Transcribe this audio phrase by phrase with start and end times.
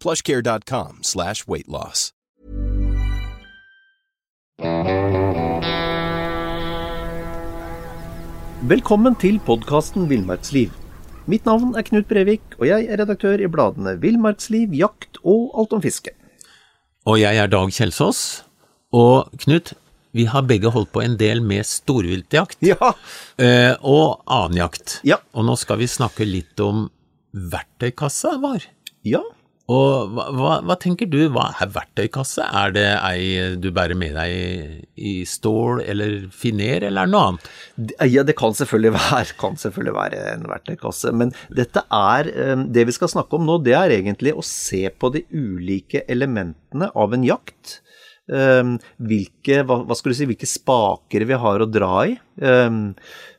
[0.00, 2.12] plushcare.com slash weightloss.
[8.68, 10.72] Velkommen til podkasten Villmarksliv.
[11.28, 15.76] Mitt navn er Knut Brevik, og jeg er redaktør i bladene Villmarksliv, Jakt og Alt
[15.76, 16.12] om fiske.
[17.08, 18.42] Og jeg er Dag Kjelsås.
[18.92, 19.74] Og Knut,
[20.16, 22.94] vi har begge holdt på en del med storviltjakt Ja,
[23.38, 24.98] eh, og annen jakt.
[25.06, 25.20] Ja.
[25.36, 26.88] Og nå skal vi snakke litt om
[27.32, 28.66] verktøykassa vår.
[29.04, 29.22] ja.
[29.68, 32.44] Og hva, hva, hva tenker du, hva er verktøykasse?
[32.56, 37.26] Er det ei du bærer med deg i, stål eller finer, eller er det noe
[37.32, 37.50] annet?
[38.08, 41.12] Ja, det kan selvfølgelig være, kan selvfølgelig være en verktøykasse.
[41.12, 44.86] Men dette er eh, Det vi skal snakke om nå, det er egentlig å se
[44.88, 47.82] på de ulike elementene av en jakt.
[48.28, 52.18] Eh, Hvilke, hva, hva skal du si, hvilke spaker vi har å dra i.
[52.42, 52.78] eh,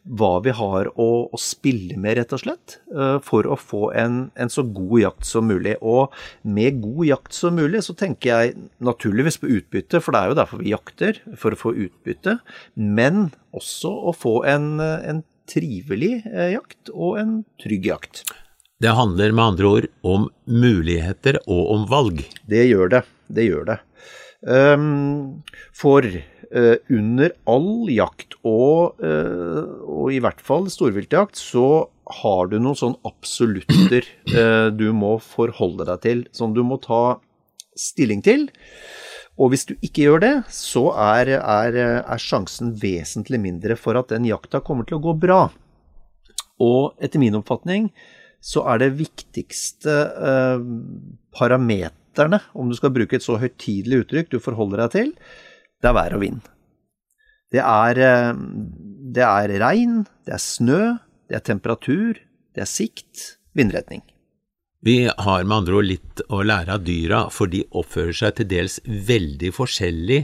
[0.09, 2.80] Hva vi har å, å spille med, rett og slett.
[2.95, 5.76] eh, For å få en, en så god jakt som mulig.
[5.86, 10.32] Og med god jakt som mulig, så tenker jeg naturligvis på utbytte, for det er
[10.34, 11.22] jo derfor vi jakter.
[11.38, 12.40] For å få utbytte.
[12.76, 18.23] Men også å få en, en trivelig eh, jakt og en trygg jakt.
[18.80, 22.21] Det handler med andre ord om muligheter og om valg.
[22.48, 23.02] Det gjør det.
[23.27, 23.77] Det gjør det.
[24.48, 25.44] Ehm,
[25.76, 31.89] for eh, under all jakt, og, eh, og i hvert fall storviltjakt, så
[32.23, 37.20] har du noen sånn absolutter eh, du må forholde deg til, som du må ta
[37.77, 38.48] stilling til.
[39.39, 44.11] Og hvis du ikke gjør det, så er, er, er sjansen vesentlig mindre for at
[44.11, 45.45] den jakta kommer til å gå bra.
[46.60, 47.88] Og etter min oppfatning
[48.44, 49.95] så er det viktigste
[50.32, 50.66] eh,
[52.20, 55.12] parameterne, om du skal bruke et så høytidelig uttrykk du forholder deg til,
[55.82, 56.42] det er vær og vind.
[57.52, 58.34] Det er, eh,
[59.16, 60.98] det er regn, det er snø,
[61.30, 62.20] det er temperatur,
[62.54, 64.02] det er sikt, vindretning.
[64.82, 68.48] Vi har med andre ord litt å lære av dyra, for de oppfører seg til
[68.48, 70.20] dels veldig forskjellig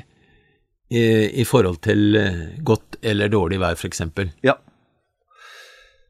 [0.89, 1.01] i,
[1.41, 4.05] i forhold til eh, godt eller dårlig vær, f.eks.
[4.45, 4.55] Ja.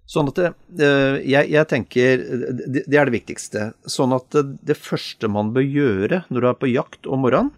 [0.05, 0.49] Sånn at det,
[0.85, 3.69] eh, jeg, jeg tenker det, det er det viktigste.
[3.89, 7.53] Sånn at det, det første man bør gjøre når du er på jakt om morgenen,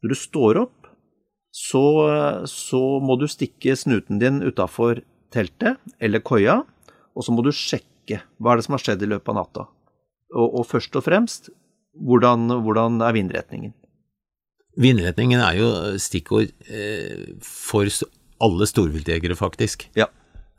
[0.00, 0.76] når du står opp,
[1.50, 1.82] så,
[2.46, 5.02] så må du stikke snuten din utafor
[5.34, 6.60] teltet eller koia,
[7.14, 9.66] og så må du sjekke hva er det som har skjedd i løpet av natta.
[10.30, 11.50] Og, og først og fremst,
[12.06, 13.74] hvordan, hvordan er vindretningen?
[14.80, 15.68] Vindretningen er jo
[16.00, 17.90] stikkord eh, for
[18.40, 19.88] alle storviltjegere, faktisk.
[19.98, 20.06] Ja.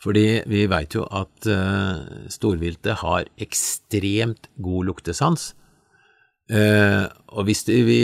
[0.01, 5.51] Fordi vi veit jo at uh, storviltet har ekstremt god luktesans.
[6.51, 7.99] Uh, og hvis vi,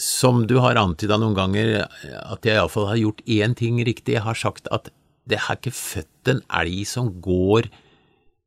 [0.00, 1.84] som du har antyda noen ganger,
[2.24, 4.88] at jeg iallfall har gjort én ting riktig, jeg har sagt at
[5.30, 7.68] det har ikke født en elg som går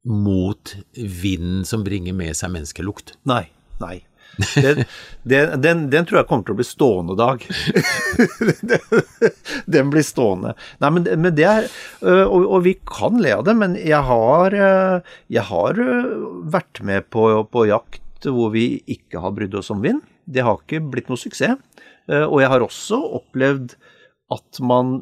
[0.03, 3.15] mot vinden som bringer med seg menneskelukt.
[3.29, 3.45] Nei.
[3.81, 4.01] Nei.
[4.37, 4.83] Den,
[5.23, 7.43] den, den, den tror jeg kommer til å bli stående, Dag.
[9.75, 10.55] den blir stående.
[10.81, 14.01] Nei, men, men det er øh, og, og vi kan le av det, men jeg
[14.09, 16.09] har, øh, jeg har øh,
[16.53, 20.01] vært med på, på jakt hvor vi ikke har brydd oss om vind.
[20.25, 21.59] Det har ikke blitt noe suksess.
[22.07, 23.73] Og jeg har også opplevd
[24.31, 24.93] at man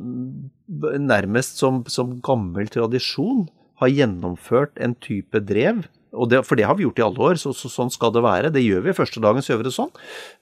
[1.01, 3.47] nærmest som, som gammel tradisjon
[3.81, 5.83] har gjennomført en type drev,
[6.29, 8.51] det, for det har vi gjort i alle år, så, så sånn skal det være.
[8.51, 9.91] Det gjør vi første dagen, så gjør vi det sånn,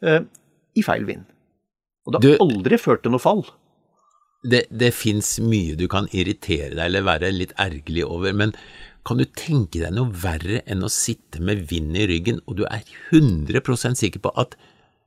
[0.02, 0.20] eh,
[0.76, 1.26] i feil vind.
[2.08, 3.44] Og det har Du- aldri ført til noe fall.
[4.50, 8.54] det, det fins mye du kan irritere deg eller være litt ergerlig over, men
[9.06, 12.64] kan du tenke deg noe verre enn å sitte med vind i ryggen, og du
[12.70, 12.82] er
[13.12, 14.56] 100% sikker på at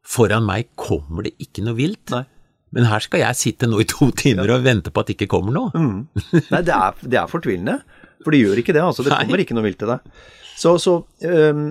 [0.04, 2.10] foran meg kommer det ikke noe vilt?
[2.12, 2.24] Nei.
[2.72, 5.28] Men her skal jeg sitte nå i to timer og vente på at det ikke
[5.34, 5.70] kommer noe.
[5.76, 7.78] Nei, det er, det er fortvilende.
[8.24, 8.84] For det gjør ikke det.
[8.84, 9.06] altså.
[9.06, 9.24] Det Nei.
[9.24, 10.12] kommer ikke noe vilt til deg.
[10.58, 11.64] Så, så um,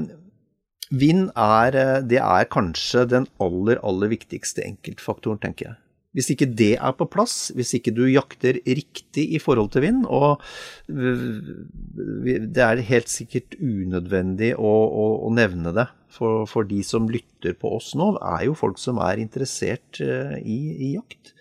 [0.91, 5.77] Vind er, eh, det er kanskje den aller, aller viktigste enkeltfaktoren, tenker jeg.
[6.11, 10.01] Hvis ikke det er på plass, hvis ikke du jakter riktig i forhold til vind,
[10.11, 10.43] og
[10.91, 17.55] det er helt sikkert unødvendig å, å, å nevne det, for, for, de som lytter
[17.55, 21.31] på oss nå, er jo folk som er interessert uh, i, i, jakt.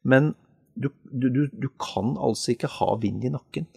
[0.00, 0.32] Men
[0.72, 3.68] du, du, du, kan altså ikke ha vind i nakken.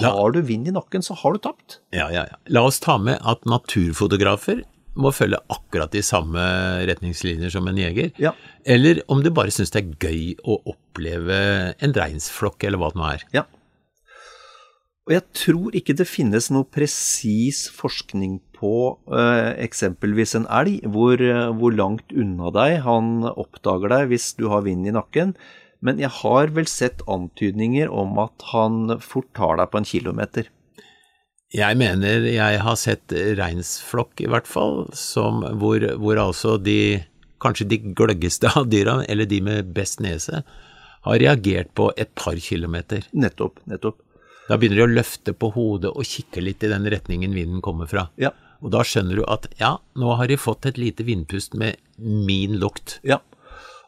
[0.00, 1.78] Har du vind i nakken, så har du tapt.
[1.94, 2.38] Ja, ja, ja.
[2.50, 4.64] La oss ta med at naturfotografer
[4.94, 6.42] må følge akkurat de samme
[6.88, 8.12] retningslinjer som en jeger.
[8.20, 8.34] Ja.
[8.66, 11.38] Eller om du bare syns det er gøy å oppleve
[11.82, 13.26] en reinsflokk, eller hva det nå er.
[13.34, 13.44] Ja.
[15.04, 18.76] Og jeg tror ikke det finnes noe presis forskning på
[19.12, 24.46] eh, eksempelvis en elg, hvor, uh, hvor, langt unna deg han oppdager deg hvis du
[24.48, 25.34] har vind i nakken.
[25.84, 30.48] Men jeg har vel sett antydninger om at han fort tar deg på en kilometer.
[31.54, 37.04] Jeg mener jeg har sett reinsflokk, i hvert fall, som, hvor, hvor altså de
[37.44, 40.40] kanskje de gløggeste av dyra, eller de med best nese,
[41.04, 43.04] har reagert på et par kilometer.
[43.12, 44.00] Nettopp, nettopp.
[44.48, 47.88] Da begynner de å løfte på hodet og kikke litt i den retningen vinden kommer
[47.88, 48.08] fra.
[48.20, 48.32] Ja.
[48.64, 52.56] Og da skjønner du at ja, nå har de fått et lite vindpust med min
[52.60, 52.98] lukt.
[53.04, 53.20] Ja.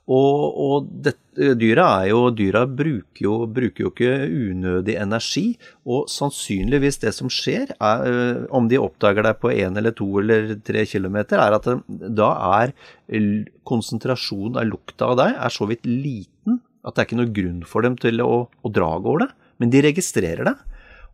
[0.06, 1.16] Og, og det,
[1.58, 4.12] dyra, jo, dyra bruker, jo, bruker, jo, ikke
[4.52, 5.46] unødig energi,
[5.82, 10.06] og sannsynligvis det som skjer, er, øh, om de oppdager deg på én eller to
[10.22, 12.30] eller tre kilometer, er at det, da
[12.60, 12.76] er
[13.66, 17.60] konsentrasjonen av lukta av deg er så vidt liten at det er ikke noe grunn
[17.66, 20.54] for dem til å, å dra over det, men de registrerer det.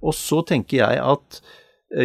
[0.05, 1.41] Og så tenker jeg at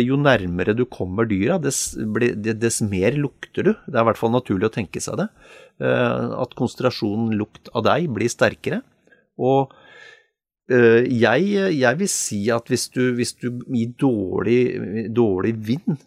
[0.03, 3.71] jo nærmere du kommer dyra, dess, dess mer lukter du.
[3.87, 5.27] Det er i hvert fall naturlig å tenke seg det.
[5.77, 8.81] Eh, at konsentrasjonen lukt av deg blir sterkere.
[9.37, 9.75] Og
[10.73, 14.61] eh, jeg, jeg vil si at hvis du, hvis du gir dårlig,
[15.13, 15.99] dårlig vind,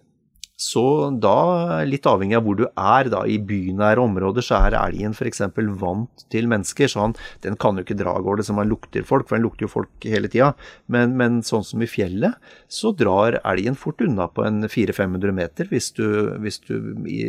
[0.60, 0.82] så
[1.16, 5.40] da, litt avhengig av hvor du er, da, i bynære områder, så er elgen f.eks.
[5.80, 7.14] vant til mennesker, så han,
[7.46, 9.72] den kan jo ikke dra av gårde som han lukter folk, for den lukter jo
[9.72, 10.50] folk hele tida.
[10.92, 12.36] Men, men, sånn som i fjellet,
[12.68, 16.08] så drar elgen fort unna på en 400-500 meter hvis du,
[16.42, 16.74] hvis du
[17.08, 17.22] i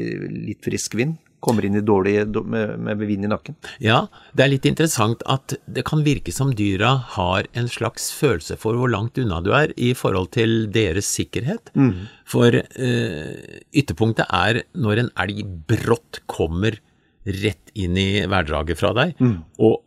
[0.50, 2.16] litt frisk vind kommer inn i dårlig
[2.46, 3.58] med, med vind i nakken.
[3.84, 4.06] Ja,
[4.38, 8.78] det er litt interessant at det kan virke som dyra har en slags følelse for
[8.78, 11.74] hvor langt unna du er i forhold til deres sikkerhet.
[11.74, 12.08] Mm.
[12.30, 16.78] For eh, ytterpunktet er når en elg brått kommer
[17.26, 19.38] rett inn i værdraget fra deg, mm.
[19.62, 19.82] og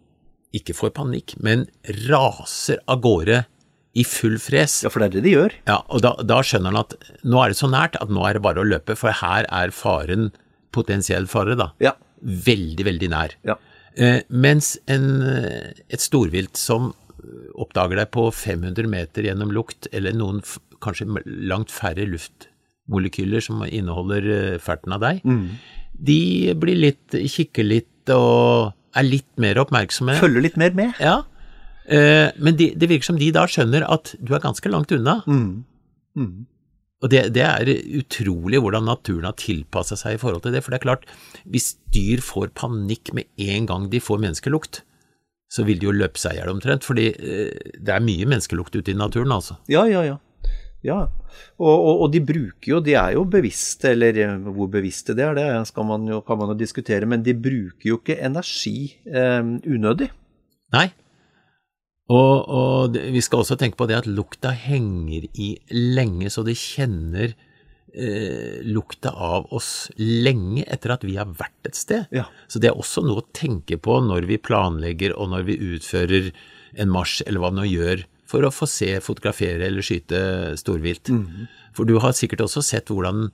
[0.55, 1.67] ikke får panikk, men
[2.07, 3.43] raser av gårde
[3.95, 4.81] i full fres.
[4.85, 5.55] Ja, for det er det de gjør.
[5.71, 6.95] Ja, og da, da skjønner han at
[7.27, 9.75] nå er det så nært at nå er det bare å løpe, for her er
[9.75, 10.33] faren
[10.75, 11.71] potensiell fare, da.
[11.83, 11.95] Ja.
[12.25, 13.37] Veldig, veldig nær.
[13.47, 13.57] Ja.
[13.95, 16.93] Eh, mens en, eh, et storvilt som
[17.61, 20.43] oppdager deg på 500 meter gjennom lukt, eller noen
[20.85, 25.45] kanskje langt færre luftmolekyler som inneholder eh, ferten av deg, mm.
[26.11, 26.21] de
[26.61, 30.19] blir litt, kikker litt og er litt mer oppmerksomme.
[30.21, 30.99] Følger litt mer med.
[31.03, 31.23] Ja.
[31.85, 35.21] Eh, men de, det virker som de da skjønner at du er ganske langt unna.
[35.27, 35.65] Mm.
[36.19, 36.35] Mm.
[37.05, 37.69] Og det, det, er
[38.01, 40.63] utrolig hvordan naturen har tilpassa seg i forhold til det.
[40.65, 41.05] For det er klart,
[41.45, 44.81] hvis dyr får panikk med en gang de får menneskelukt,
[45.53, 46.87] så vil de jo løpe seg i hjel omtrent.
[46.89, 49.59] Fordi eh, det er mye menneskelukt ute i naturen, altså.
[49.69, 50.17] Ja, ja, ja.
[50.87, 50.99] ja.
[51.61, 55.29] Og, og, og, de bruker jo, de er jo bevisste, eller eh, hvor bevisste det
[55.29, 59.43] er, det man jo, kan man jo diskutere, men de bruker jo ikke energi eh,
[59.69, 60.09] unødig.
[60.75, 60.89] Nei,
[62.13, 66.53] og, og, vi skal også tenke på det at lukta henger i lenge, så de
[66.59, 72.11] kjenner eh, lukta av oss lenge etter at vi har vært et sted.
[72.13, 72.27] Ja.
[72.49, 76.29] Så det er også noe å tenke på når vi planlegger og når vi utfører
[76.77, 80.21] en marsj, eller hva vi nå gjør, for å få se, fotografere eller skyte
[80.61, 81.09] storvilt.
[81.13, 81.47] Mm.
[81.77, 83.31] For du har sikkert også sett hvordan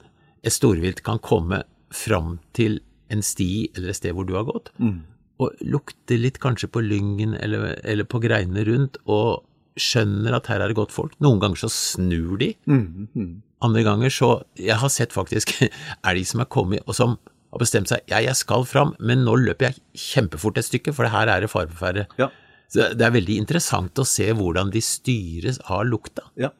[0.46, 2.78] et storvilt kan komme fram til
[3.10, 4.70] en sti eller et sted hvor du har gått.
[4.78, 5.09] Mm
[5.40, 9.46] og lukter litt kanskje på lyngen eller, eller, på greinene rundt, og
[9.80, 11.14] skjønner at her er det godt folk.
[11.24, 12.52] Noen ganger så snur de.
[12.68, 13.30] Mm, mm.
[13.64, 15.52] Andre ganger så Jeg har sett faktisk
[16.08, 17.16] elg som er kommet, og som
[17.50, 21.10] har bestemt seg ja, jeg skal fram, men nå løper jeg kjempefort et stykke, for
[21.10, 22.06] her er det fare på ferde.
[22.20, 22.30] Ja.
[22.70, 26.28] det er veldig interessant å se hvordan de styres av lukta.
[26.38, 26.52] Ja.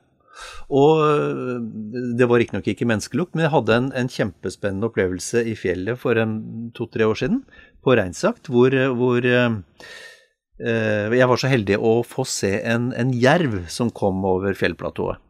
[0.71, 1.57] Og øh,
[2.19, 5.99] det var riktignok ikke, ikke menneskelukt, men jeg hadde en, en, kjempespennende opplevelse i fjellet
[6.01, 6.19] for
[6.77, 7.43] to-tre år siden,
[7.85, 9.59] på reinsjakt, hvor, hvor eh,
[10.61, 15.21] jeg var så heldig å få se en, en jerv som kom over fjellplatået.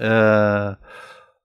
[0.00, 0.98] Eh,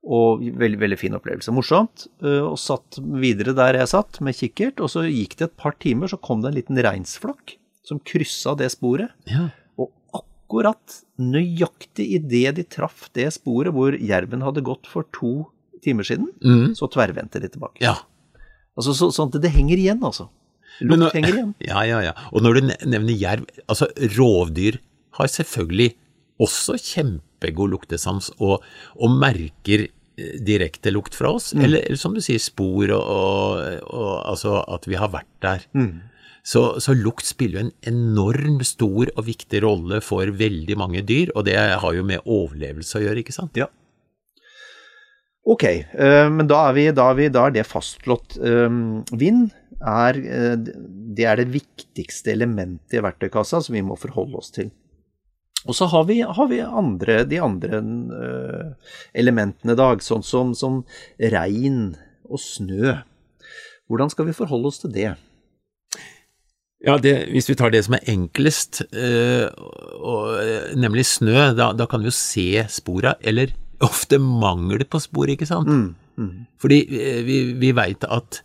[0.08, 1.52] og veldig, veldig fin opplevelse.
[1.52, 2.06] Morsomt.
[2.24, 4.80] Uh, og satt videre der jeg satt, med kikkert.
[4.80, 8.56] Og så gikk det et par timer, så kom det en liten reinsflokk som kryssa
[8.56, 9.12] det sporet.
[9.28, 9.50] Ja
[10.48, 15.48] akkurat nøyaktig idet de traff det sporet hvor jerven hadde gått for to
[15.84, 16.72] timer siden, Mm.
[16.76, 17.82] så tverrvendte de tilbake.
[17.84, 17.98] Ja.
[18.78, 20.30] Altså, så, sånn at det henger igjen, altså.
[20.82, 21.54] Lukt nå- henger igjen.
[21.68, 22.14] Ja, ja, ja.
[22.32, 23.88] Og når du nevner jerv, altså
[24.18, 24.80] rovdyr
[25.20, 25.96] har selvfølgelig
[26.40, 28.62] også kjempegod luktesans og,
[28.96, 29.88] og merker
[30.18, 34.60] eh, direkte lukt fra oss, eller, eller som du sier, spor og, og, og altså
[34.78, 35.66] at vi har vært der.
[36.48, 41.34] Så, så lukt spiller jo en enorm stor og viktig rolle for veldig mange dyr,
[41.36, 43.60] og det har jo med overlevelse å gjøre, ikke sant?
[43.60, 43.68] Ja.
[45.48, 48.38] Ok, eh, men da er, vi, da, er vi, da er det fastslått.
[48.40, 50.56] Um, vind er, eh,
[51.16, 54.72] det er det viktigste elementet i verktøykassa som vi må forholde oss til.
[55.68, 60.56] Og så har vi, har vi andre, de andre eh, elementene i dag, sånn som,
[60.56, 60.84] som
[61.20, 63.02] regn og snø.
[63.88, 65.14] Hvordan skal vi forholde oss til det?
[66.86, 69.48] Ja, det, hvis vi tar det som er enklest, øh,
[69.98, 73.48] og, øh, nemlig snø, da, da kan vi jo se spora, eller
[73.82, 75.70] ofte mangel på spor, ikke sant?
[76.62, 78.44] Fordi øh, vi, vi veit at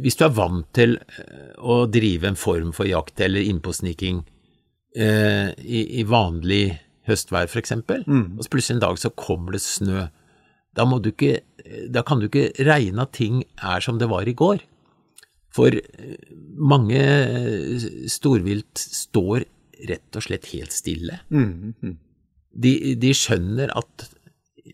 [0.00, 0.98] hvis du er vant til
[1.58, 4.18] å drive en form for jakt eller innpåsniking
[4.98, 6.74] øh, i, i vanlig
[7.08, 8.02] høstvær, for eksempel,
[8.36, 10.08] og så plutselig en dag så kommer det snø,
[10.76, 11.40] da, må du ikke,
[11.88, 14.60] da kan du ikke regne at ting er som det var i går.
[15.54, 16.14] For eh,
[16.60, 19.46] mange eh, storvilt står
[19.88, 21.18] rett og slett helt stille.
[22.50, 24.08] De, de skjønner at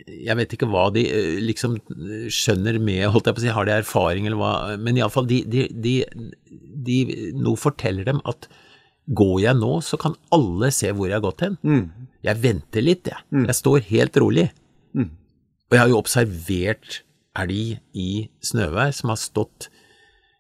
[0.07, 1.79] Jeg vet ikke hva de eh, liksom
[2.33, 4.53] skjønner med, holdt jeg på å si, har de erfaring eller hva,
[4.83, 5.95] men iallfall de, de, de,
[6.89, 6.99] de
[7.37, 8.49] Noe forteller dem at
[9.07, 11.57] går jeg nå, så kan alle se hvor jeg har gått hen.
[12.27, 13.23] Jeg venter litt, jeg.
[13.47, 14.49] Jeg står helt rolig.
[15.71, 17.01] Og jeg har jo observert
[17.39, 18.09] elg i
[18.43, 19.69] snøvær som har stått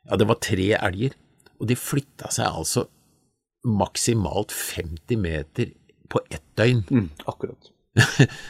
[0.06, 1.16] ja, det var tre elger,
[1.60, 2.86] og de flytta seg altså
[3.66, 5.72] maksimalt 50 meter
[6.12, 6.84] på ett døgn.
[6.90, 7.72] Mm, akkurat.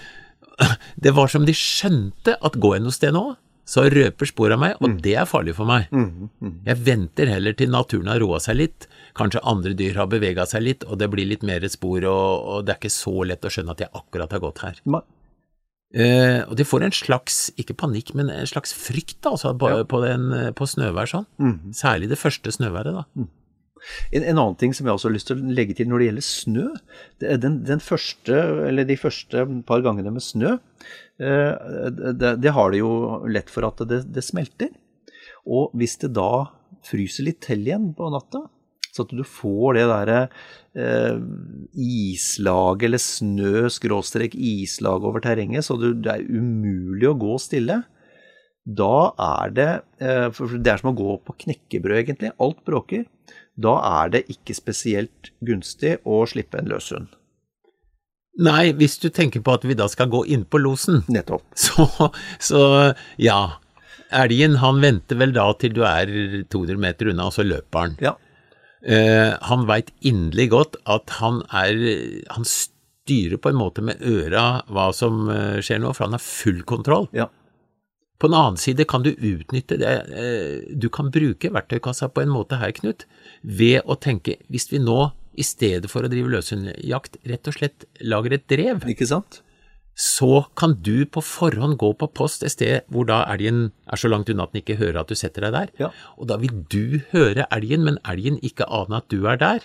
[0.96, 3.24] Det var som de skjønte at går jeg noe sted nå,
[3.68, 5.90] så røper spor av meg, og det er farlig for meg.
[6.68, 8.86] Jeg venter heller til naturen har roa seg litt,
[9.18, 12.64] kanskje andre dyr har bevega seg litt, og det blir litt mer spor, og, og
[12.64, 14.80] det er ikke så lett å skjønne at jeg akkurat har gått her.
[15.94, 19.70] Eh, og de får en slags, ikke panikk, men en slags frykt da, altså, på,
[19.88, 20.28] på, den,
[20.58, 21.26] på snøvær sånn.
[21.76, 23.06] Særlig det første snøværet da.
[24.10, 26.08] En, en annen ting som jeg også har lyst til å legge til når det
[26.08, 26.64] gjelder snø,
[27.22, 30.56] det den, den første, eller de første par gangene med snø,
[31.22, 31.52] eh,
[32.18, 32.92] det, det har det jo
[33.30, 34.72] lett for at det, det smelter.
[35.46, 36.48] Og hvis det da
[36.86, 38.46] fryser litt til igjen på natta,
[38.96, 40.20] så at du får det derre
[40.76, 41.18] eh,
[41.86, 47.82] islaget eller snø skråstrek islag over terrenget, så du, det er umulig å gå stille.
[48.66, 49.68] Da er det
[50.02, 52.32] eh, For det er som å gå på knekkebrød, egentlig.
[52.42, 53.04] Alt bråker.
[53.56, 57.14] Da er det ikke spesielt gunstig å slippe en løshund.
[58.36, 61.46] Nei, hvis du tenker på at vi da skal gå inn på losen, Nettopp.
[61.66, 62.10] så,
[62.42, 62.64] så
[63.20, 63.62] ja.
[64.14, 66.10] Elgen han venter vel da til du er
[66.52, 67.96] 200 meter unna, og så løper han.
[68.02, 68.12] Ja.
[68.86, 71.74] Eh, han veit inderlig godt at han er
[72.30, 76.22] Han styrer på en måte med øra hva som eh, skjer nå, for han har
[76.22, 77.08] full kontroll.
[77.16, 77.26] Ja.
[78.16, 82.32] På en annen side kan du utnytte det eh, Du kan bruke verktøykassa på en
[82.32, 83.04] måte her, Knut,
[83.42, 87.84] ved å tenke hvis vi nå i stedet for å drive løshundjakt rett og slett
[88.00, 89.42] lager et drev, Ikke sant?
[89.96, 94.10] Så kan du på forhånd gå på post et sted hvor da elgen er så
[94.12, 95.72] langt unna at den ikke hører at du setter deg der.
[95.80, 95.88] Ja.
[96.20, 99.64] Og da vil du høre elgen, men elgen ikke ane at du er der.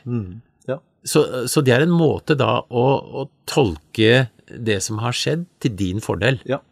[0.71, 0.79] Ja.
[1.03, 2.85] Så, så det er en måte da å,
[3.21, 6.39] å tolke det som har skjedd, til din fordel.
[6.47, 6.63] ja.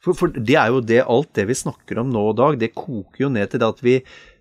[0.00, 2.70] For, for det er jo det, alt det vi snakker om nå og dag, det
[2.72, 3.98] koker jo ned til det at vi,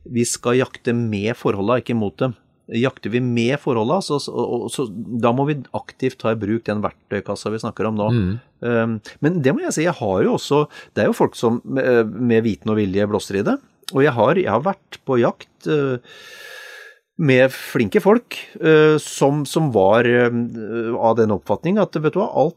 [0.08, 2.38] vi skal jakte med forholda, ikke mot dem.
[2.78, 4.34] Jakter vi med forholda, så, så,
[4.70, 8.10] så da må vi aktivt ta i bruk den verktøykassa vi snakker om nå.
[8.62, 11.62] Um, men det må jeg si, jeg har jo også Det er jo folk som
[11.64, 13.56] med, med viten og vilje blåser i det.
[13.96, 15.98] Og jeg har, jeg har vært på jakt uh,
[17.20, 20.30] med flinke folk uh, som, som var uh,
[21.00, 22.56] av den oppfatning at vet du hva, alt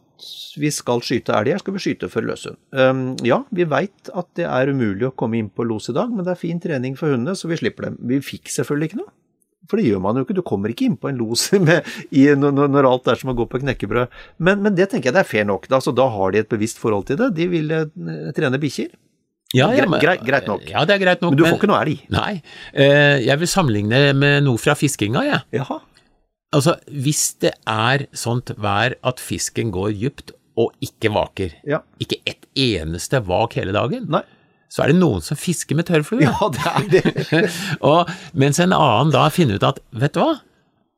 [0.60, 2.60] vi skal skyte elg her, skal vi skyte for løshund.
[2.76, 6.12] Um, ja, vi veit at det er umulig å komme inn på los i dag,
[6.12, 7.98] men det er fin trening for hundene, så vi slipper dem.
[8.12, 9.12] Vi fikk selvfølgelig ikke noe.
[9.70, 12.26] For det gjør man jo ikke, du kommer ikke inn på en los med, i,
[12.34, 14.10] når, når alt er som å gå på knekkebrød.
[14.42, 16.50] Men, men det tenker jeg det er fair nok, da, så da har de et
[16.50, 17.30] bevisst forhold til det.
[17.38, 17.86] De vil eh,
[18.36, 18.90] trene bikkjer.
[19.54, 20.62] Ja, ja, men- greit- greit nok.
[20.70, 21.34] Ja, det er greit nok.
[21.34, 22.04] Men du får ikke noe elg.
[22.14, 22.34] Nei.
[22.72, 25.42] Eh, jeg vil sammenligne det med noe fra fiskinga, jeg.
[25.60, 25.78] Jaha.
[26.56, 31.78] Altså, hvis det er sånt vær at fisken går dypt og ikke vaker, Ja.
[32.02, 34.20] ikke et eneste vak hele dagen, Nei.
[34.72, 36.24] Så er det noen som fisker med tørrflue.
[36.24, 37.42] Ja, det er det.
[37.92, 40.36] og mens en annen da finner ut at, vet du hva,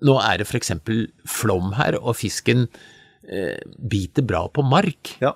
[0.05, 2.69] nå er det eksempel flom her, og fisken
[3.27, 5.17] eh, biter bra på mark.
[5.25, 5.35] Ja.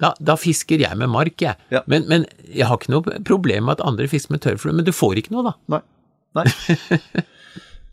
[0.00, 1.56] Da, da fisker jeg med mark, jeg.
[1.72, 1.82] Ja.
[1.90, 4.92] Men, men jeg har ikke noe problem med at andre fisker med tørrflue, men du
[4.96, 5.56] får ikke noe, da.
[5.76, 5.82] Nei.
[6.36, 7.24] Nei.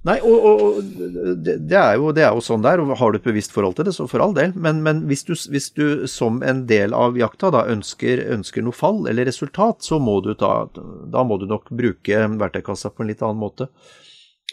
[0.04, 3.22] Nei, og, og det, det, er jo, det er jo sånn der, og har du
[3.22, 4.52] et bevisst forhold til det, så for all del.
[4.60, 8.76] Men, men hvis, du, hvis du som en del av jakta da ønsker, ønsker noe
[8.76, 13.14] fall eller resultat, så må du da, da må du nok bruke verktøykassa på en
[13.14, 13.70] litt annen måte.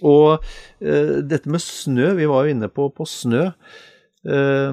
[0.07, 3.49] Og uh, dette med snø, vi var jo inne på, på snø.
[4.21, 4.73] Eh,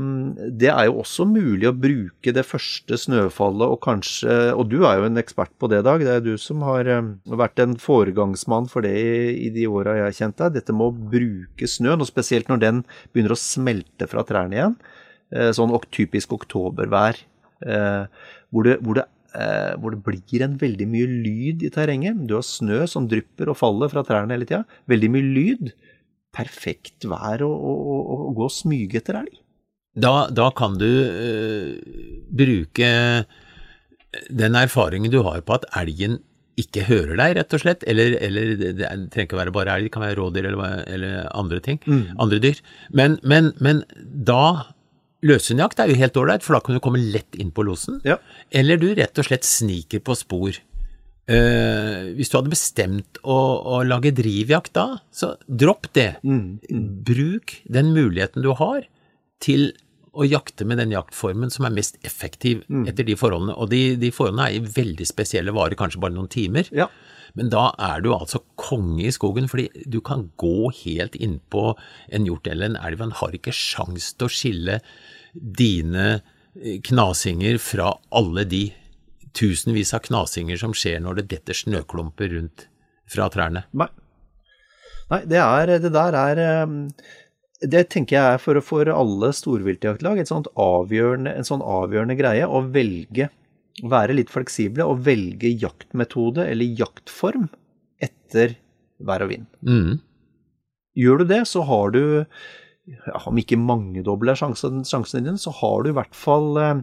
[0.60, 4.98] det er jo også mulig å bruke det første snøfallet og kanskje Og du er
[5.00, 6.04] jo en ekspert på det, Dag.
[6.04, 9.96] Det er du som har eh, vært en foregangsmann for det i, i de åra
[9.96, 10.58] jeg har kjent deg.
[10.60, 14.76] Dette med å bruke snøen, og spesielt når den begynner å smelte fra trærne igjen.
[15.32, 17.24] Eh, sånn typisk oktobervær.
[17.64, 18.04] eh,
[18.52, 22.20] Hvor det, hvor, det, eh, hvor det blir en veldig mye lyd i terrenget.
[22.28, 24.66] Du har snø som drypper og faller fra trærne hele tida.
[24.88, 25.74] Veldig mye lyd.
[26.36, 27.74] Perfekt vær å, å,
[28.14, 29.40] å, gå og smyge etter elg.
[29.98, 31.78] Da, da kan du øh,
[32.30, 32.90] bruke
[34.30, 36.20] den erfaringen du har på at elgen
[36.58, 39.76] ikke hører deg, rett og slett, eller, eller det, det trenger ikke å være bare
[39.78, 41.78] elg, det kan være rådyr eller, eller andre ting,
[42.18, 42.62] andre dyr.
[42.98, 44.74] Men, men, men da
[45.26, 47.98] Løshundjakt er jo helt ålreit, for da kan du komme lett inn på losen.
[48.06, 48.20] Ja.
[48.54, 50.60] Eller du rett og slett sniker på spor.
[51.28, 56.14] Eh, hvis du hadde bestemt å, å lage drivjakt da, så dropp det.
[56.24, 58.88] Bruk den muligheten du har
[59.44, 59.74] til
[60.18, 63.54] å jakte med den jaktformen som er mest effektiv etter de forholdene.
[63.54, 66.72] Og de, de forholdene er i veldig spesielle, varer kanskje bare noen timer.
[66.74, 66.88] Ja.
[67.38, 71.70] Men da er du altså konge i skogen, fordi du kan gå helt innpå
[72.10, 73.04] en hjort eller en elv.
[73.04, 74.80] Han har ikke sjans til å skille
[75.34, 78.64] dine eh, knasinger fra alle de
[79.38, 82.68] tusenvis av knasinger som skjer når det detter snøklumper rundt
[83.12, 83.66] fra trærne.
[83.78, 83.90] Nei.
[85.08, 86.72] Nei, det, er, det der er eh,
[87.72, 93.30] Det tenker jeg er for, for alle storviltjaktlag en sånn avgjørende greie å velge
[93.88, 97.46] Være litt fleksible og velge jaktmetode eller jaktform
[98.02, 98.56] etter
[99.06, 99.46] vær og vind.
[99.62, 100.00] Mm.
[100.98, 105.86] Gjør du det, så har du ja, Om ikke mangedobler sjansen, sjansene dine, så har
[105.86, 106.82] du i hvert fall eh,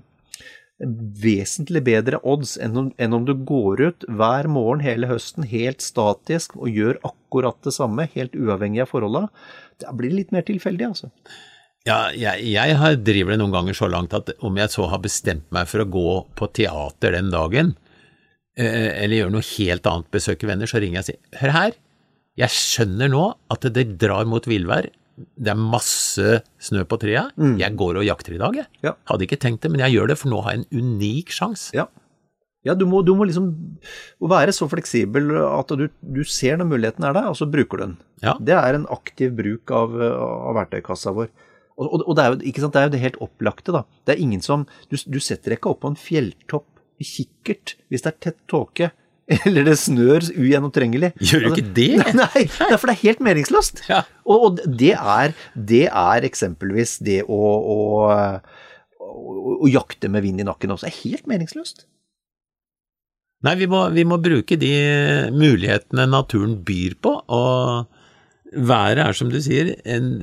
[0.82, 5.84] vesentlig bedre odds enn om, enn om du går ut hver morgen hele høsten helt
[5.84, 9.28] statisk og gjør akkurat det samme, helt uavhengig av forholda.
[9.82, 11.12] Da blir det litt mer tilfeldig, altså.
[11.84, 15.02] Ja, jeg, jeg har, driver det noen ganger så langt at om jeg så har
[15.04, 17.74] bestemt meg for å gå på teater den dagen,
[18.56, 21.80] eh, eller gjøre noe helt annet, besøke venner, så ringer jeg og sier hør her,
[22.40, 27.28] jeg skjønner nå at det drar mot villvær, det er masse snø på trea,
[27.60, 28.66] jeg går og jakter i dag, jeg.
[28.82, 28.94] Ja.
[29.10, 31.70] Hadde ikke tenkt det, men jeg gjør det, for nå har jeg en unik sjanse.
[31.76, 31.86] Ja.
[32.64, 33.50] Ja, du må, du må liksom
[34.24, 37.84] være så fleksibel at du, du ser når muligheten er der, og så bruker du
[37.84, 37.96] den.
[38.24, 38.38] Ja.
[38.40, 41.28] Det er en aktiv bruk av, av verktøykassa vår.
[41.74, 43.84] Og, og, og det, er jo, ikke sant, det er jo det helt opplagte, da.
[44.06, 46.70] Det er ingen som Du, du setter deg ikke opp på en fjelltopp
[47.02, 48.92] i kikkert hvis det er tett tåke,
[49.44, 51.12] eller det snør ugjennomtrengelig.
[51.20, 51.88] Gjør du ikke det?
[52.18, 53.84] Nei, nei, for det er helt meningsløst.
[53.88, 54.02] Ja.
[54.26, 57.40] Og, og det, er, det er eksempelvis det å,
[57.74, 57.78] å,
[59.00, 60.88] å, å jakte med vind i nakken også.
[60.88, 61.86] Det er helt meningsløst.
[63.44, 64.72] Nei, vi må, vi må bruke de
[65.34, 70.14] mulighetene naturen byr på, og været er, som du sier, en,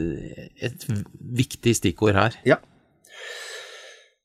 [0.57, 0.85] et
[1.41, 2.37] viktig stikkord her.
[2.47, 2.57] Ja.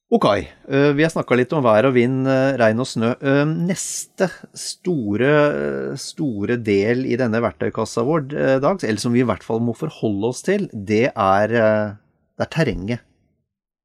[0.09, 0.25] Ok,
[0.69, 3.09] eh, vi har snakka litt om vær og vind, eh, regn og snø.
[3.21, 8.29] Eh, Neste store, store del i denne verktøykassa vår,
[8.62, 12.53] Dag, eller som vi i hvert fall må forholde oss til, det er, det er
[12.55, 13.01] terrenget.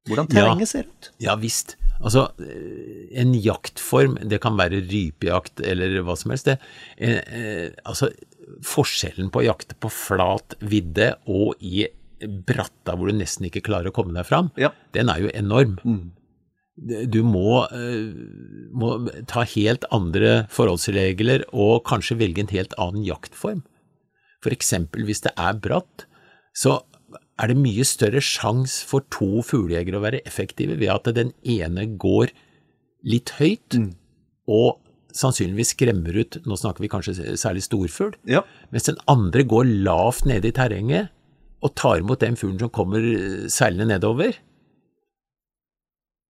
[0.08, 0.36] Hvordan Ja.
[0.46, 1.10] terrenget ser ut.
[1.20, 1.76] Ja visst.
[2.04, 2.30] Altså,
[3.14, 6.60] en jaktform, det kan være rypejakt eller hva som helst, det.
[7.86, 8.10] Altså,
[8.62, 11.88] forskjellen på å jakte på flat vidde og i
[12.48, 14.70] bratta hvor du nesten ikke klarer å komme deg fram, Ja.
[14.94, 15.78] den er jo enorm.
[17.12, 18.14] Du må, eh,
[18.74, 23.64] må ta helt andre forholdsregler og kanskje velge en helt annen jaktform.
[24.42, 26.06] For eksempel hvis det er bratt,
[26.56, 26.82] så
[27.38, 31.86] er det mye større sjanse for to fuglejegere å være effektive ved at den ene
[31.98, 32.32] går
[33.04, 33.78] litt høyt
[34.48, 34.80] og
[35.14, 38.44] sannsynligvis skremmer ut, nå snakker vi kanskje særlig storfugl, Ja.
[38.72, 41.10] mens den andre går lavt nede i terrenget
[41.62, 44.38] og tar imot den fuglen som kommer eh, seilende nedover.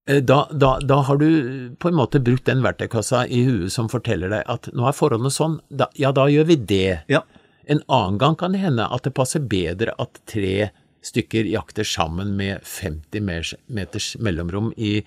[0.10, 3.90] Eh, Da, da, da har du på en måte brukt den verktøykassa i huet som
[3.90, 7.02] forteller deg at nå er forholdene sånn, da, ja da gjør vi det.
[7.12, 7.24] Ja.
[7.70, 10.72] En annen gang kan det hende at det passer bedre at tre
[11.06, 15.00] stykker jakter sammen med 50 meters mellomrom i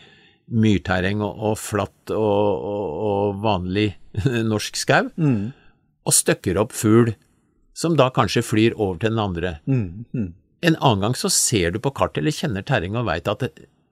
[0.51, 3.93] myrterreng og, og flatt og, og, og vanlig
[4.53, 5.09] norsk skau,
[6.05, 7.15] og støkker opp fugl
[7.75, 9.57] som da kanskje flyr over til den andre.
[10.65, 13.43] En annen gang så ser du på kartet eller kjenner terrenget og veit at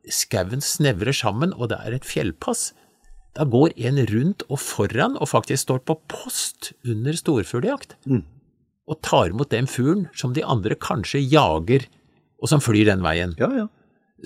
[0.08, 2.72] skauen snevrer sammen og det er et fjellpass,
[3.36, 7.96] da går en rundt og foran og faktisk står på post under storfuglejakt
[8.88, 11.86] og tar imot den fuglen som de andre kanskje jager,
[12.42, 13.34] og som flyr den veien.
[13.38, 13.68] Ja, ja.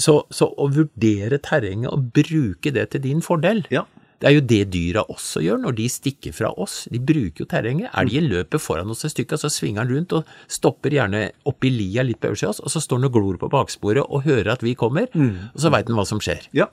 [0.01, 3.85] Så, så å vurdere terrenget og bruke det til din fordel, Ja.
[4.17, 6.87] Det er jo det dyra også gjør når de stikker fra oss.
[6.93, 7.91] De bruker jo terrenget.
[8.01, 11.73] Elgen løper foran oss et stykke, og så svinger den rundt og stopper gjerne oppi
[11.73, 14.25] lia litt på øversida av oss, og så står den og glor på baksporet og
[14.25, 15.11] hører at vi kommer,
[15.53, 16.49] og så veit den hva som skjer.
[16.57, 16.71] Ja.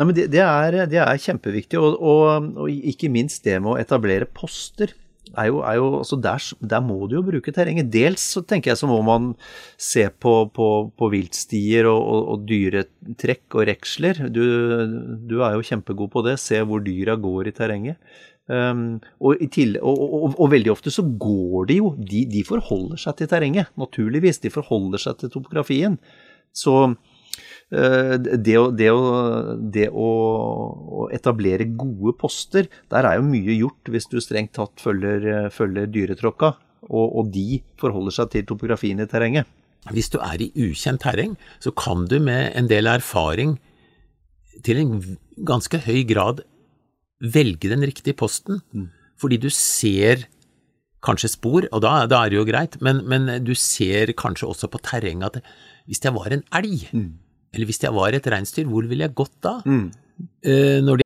[0.00, 3.74] Nei, men det, det, er, det er kjempeviktig, og, og, og ikke minst det med
[3.74, 4.94] å etablere poster.
[5.38, 7.90] Er jo, er jo, altså der, der må du jo bruke terrenget.
[7.92, 9.28] Dels så tenker jeg så må man
[9.78, 14.24] se på, på, på viltstier og, og, og dyretrekk og reksler.
[14.32, 14.42] Du,
[15.30, 16.38] du er jo kjempegod på det.
[16.42, 18.00] Se hvor dyra går i terrenget.
[18.50, 23.20] Um, og, i til, og, veldig ofte så går de jo de, de forholder seg
[23.20, 24.42] til terrenget, naturligvis.
[24.42, 26.00] De forholder seg til topografien.
[26.50, 26.96] Så
[27.70, 29.02] det, å, det, å,
[29.70, 30.08] det å,
[31.00, 35.48] å etablere gode poster, der er jo mye gjort hvis du strengt tatt følger, eh,
[35.54, 36.52] følger dyretråkka,
[36.90, 39.46] og, og de forholder seg til topografien i terrenget.
[39.94, 43.56] Hvis du er i ukjent terreng, så kan du med en del erfaring
[44.66, 44.96] til en
[45.46, 46.42] ganske høy grad
[47.20, 48.60] velge den riktige posten,
[49.20, 50.26] fordi du ser
[51.04, 54.68] kanskje spor, og da, da er det jo greit, men, men, du ser kanskje også
[54.72, 55.52] på terrenget at
[55.88, 56.84] hvis det var en elg,
[57.54, 59.60] eller hvis jeg var et reinsdyr, hvor ville jeg gått da?
[60.44, 61.04] Eh, når de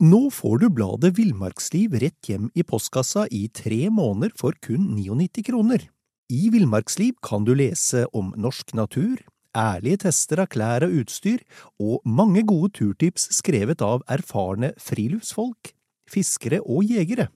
[0.00, 5.44] Nå får du bladet Villmarksliv rett hjem i postkassa i tre måneder for kun 99
[5.44, 5.84] kroner.
[6.32, 9.20] I Villmarksliv kan du lese om norsk natur,
[9.52, 11.44] ærlige tester av klær og utstyr,
[11.76, 15.76] og mange gode turtips skrevet av erfarne friluftsfolk,
[16.08, 17.28] fiskere og jegere.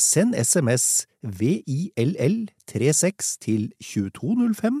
[0.00, 4.80] Send SMS VILL36 til 2205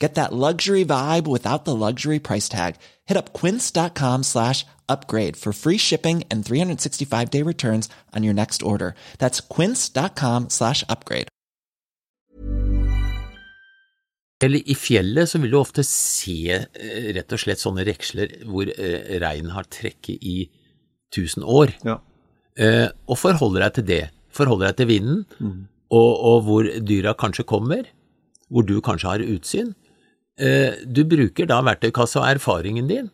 [0.00, 2.76] Get that luxury vibe without the luxury price tag.
[3.06, 8.62] Hit up quince.com slash upgrade for free shipping and 365 day returns on your next
[8.62, 8.94] order.
[9.18, 11.28] That's quince.com slash upgrade.
[14.42, 18.70] Eller i fjellet så vil du ofte se eh, rett og slett sånne reksler hvor
[18.72, 20.36] eh, reinen har trekket i
[21.12, 21.98] tusen år, Ja.
[22.56, 24.00] eh, og forholder deg til det.
[24.32, 25.20] Forholder deg til vinden,
[25.90, 27.84] og, og hvor dyra kanskje kommer,
[28.48, 29.74] hvor du kanskje har utsyn.
[30.40, 33.10] Eh, du bruker da verktøykassa og erfaringen din,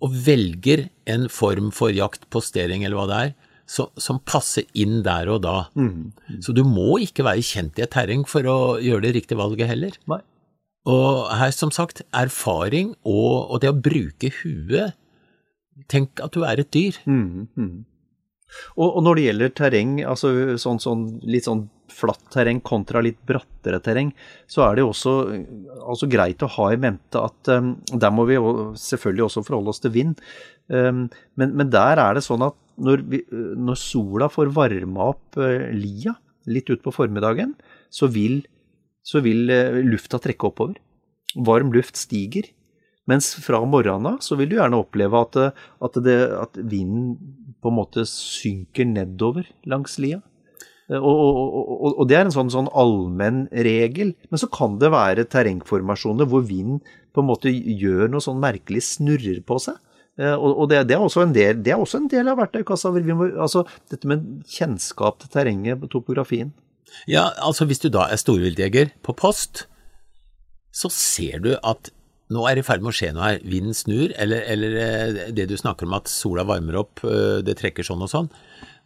[0.00, 3.34] og velger en form for jakt, postering eller hva det er,
[3.68, 5.66] så, som passer inn der og da.
[6.40, 9.68] Så du må ikke være kjent i et terreng for å gjøre det riktige valget
[9.68, 9.98] heller.
[10.08, 10.22] Nei.
[10.88, 14.96] Og her, som sagt, erfaring og, og det å bruke huet
[15.86, 16.96] Tenk at du er et dyr.
[18.76, 21.66] Og, og når det gjelder terreng, altså sånn, sånn, litt sånn
[21.98, 24.12] flatt terreng kontra litt brattere terreng,
[24.50, 25.14] så er det også
[25.82, 28.38] altså greit å ha i mente at um, der må vi
[28.78, 30.22] selvfølgelig også forholde oss til vind.
[30.68, 31.06] Um,
[31.40, 35.68] men, men der er det sånn at når, vi, når sola får varma opp uh,
[35.74, 36.14] lia
[36.48, 37.56] litt utpå formiddagen,
[37.92, 38.42] så vil,
[39.06, 40.78] så vil uh, lufta trekke oppover.
[41.44, 42.48] Varm luft stiger.
[43.08, 45.38] Mens fra morgenen av så vil du gjerne oppleve at,
[45.84, 47.14] at, det, at vinden
[47.62, 50.20] på en måte synker nedover langs lia.
[50.88, 54.14] Og, og, og, og det er en sånn, sånn allmenn regel.
[54.32, 56.80] Men så kan det være terrengformasjoner hvor vinden
[57.12, 59.76] på en måte gjør noe sånn merkelig snurrer på seg.
[60.20, 62.92] Eh, Og, det, det, er del, det er også en del av verktøykassa.
[63.40, 66.52] altså, dette med kjennskap til terrenget, topografien.
[67.06, 69.66] Ja, altså hvis du da er storviltjeger på post,
[70.72, 71.92] så ser du at
[72.34, 73.38] nå er det i ferd med å skje noe her.
[73.48, 77.56] Vinden snur, eller, eller eh, det du snakker om at sola varmer opp, eh, det
[77.60, 78.28] trekker sånn og sånn.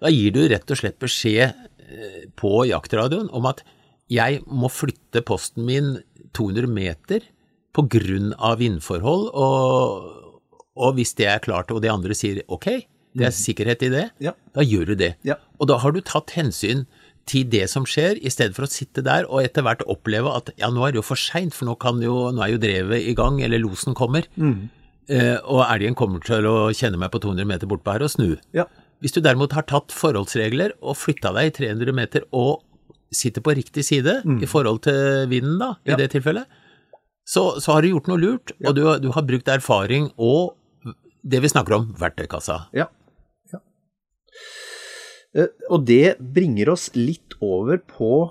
[0.02, 3.64] Da gir du rett og slett beskjed eh, på jaktradioen om at
[4.12, 5.94] jeg må flytte posten min
[6.36, 7.26] 200 meter
[8.36, 12.68] av vindforhold, og, og hvis det er klart og de andre sier ok,
[13.16, 14.32] det er sikkerhet i det, Ja.
[14.56, 15.14] da gjør du det.
[15.24, 15.36] Ja.
[15.60, 19.02] Og da har du tatt hensyn til det som skjer, i stedet for å sitte
[19.02, 21.76] der og etter hvert oppleve at ja, nå er det jo for seint, for nå,
[21.80, 24.26] kan jo, nå er jo drevet i gang, eller losen kommer.
[25.08, 28.36] Eh, og elgen kommer til å kjenne meg på 200 meter bortpå her og snu.
[28.52, 28.66] Ja.
[29.02, 32.62] Hvis du derimot har tatt forholdsregler og flytta deg i 300 meter og
[33.12, 35.96] sitter på riktig side i forhold til vinden, da, i Ja.
[35.96, 36.46] det tilfellet,
[37.26, 40.54] så, så har du gjort noe lurt, og du, du har brukt erfaring og
[41.22, 42.66] det vi snakker om, verktøykassa.
[42.74, 42.86] Ja.
[42.86, 42.88] ja.
[45.36, 48.30] Eh, og det bringer oss litt over på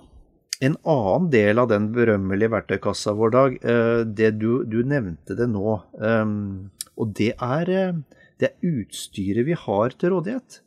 [0.62, 3.58] en annen del av den berømmelige verktøykassa vår, Dag.
[3.62, 5.80] Eh, det du, du nevnte det nå.
[5.98, 6.70] Um,
[7.02, 10.62] og det er, eh, det er utstyret vi har til rådighet.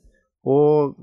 [0.44, 0.98] Og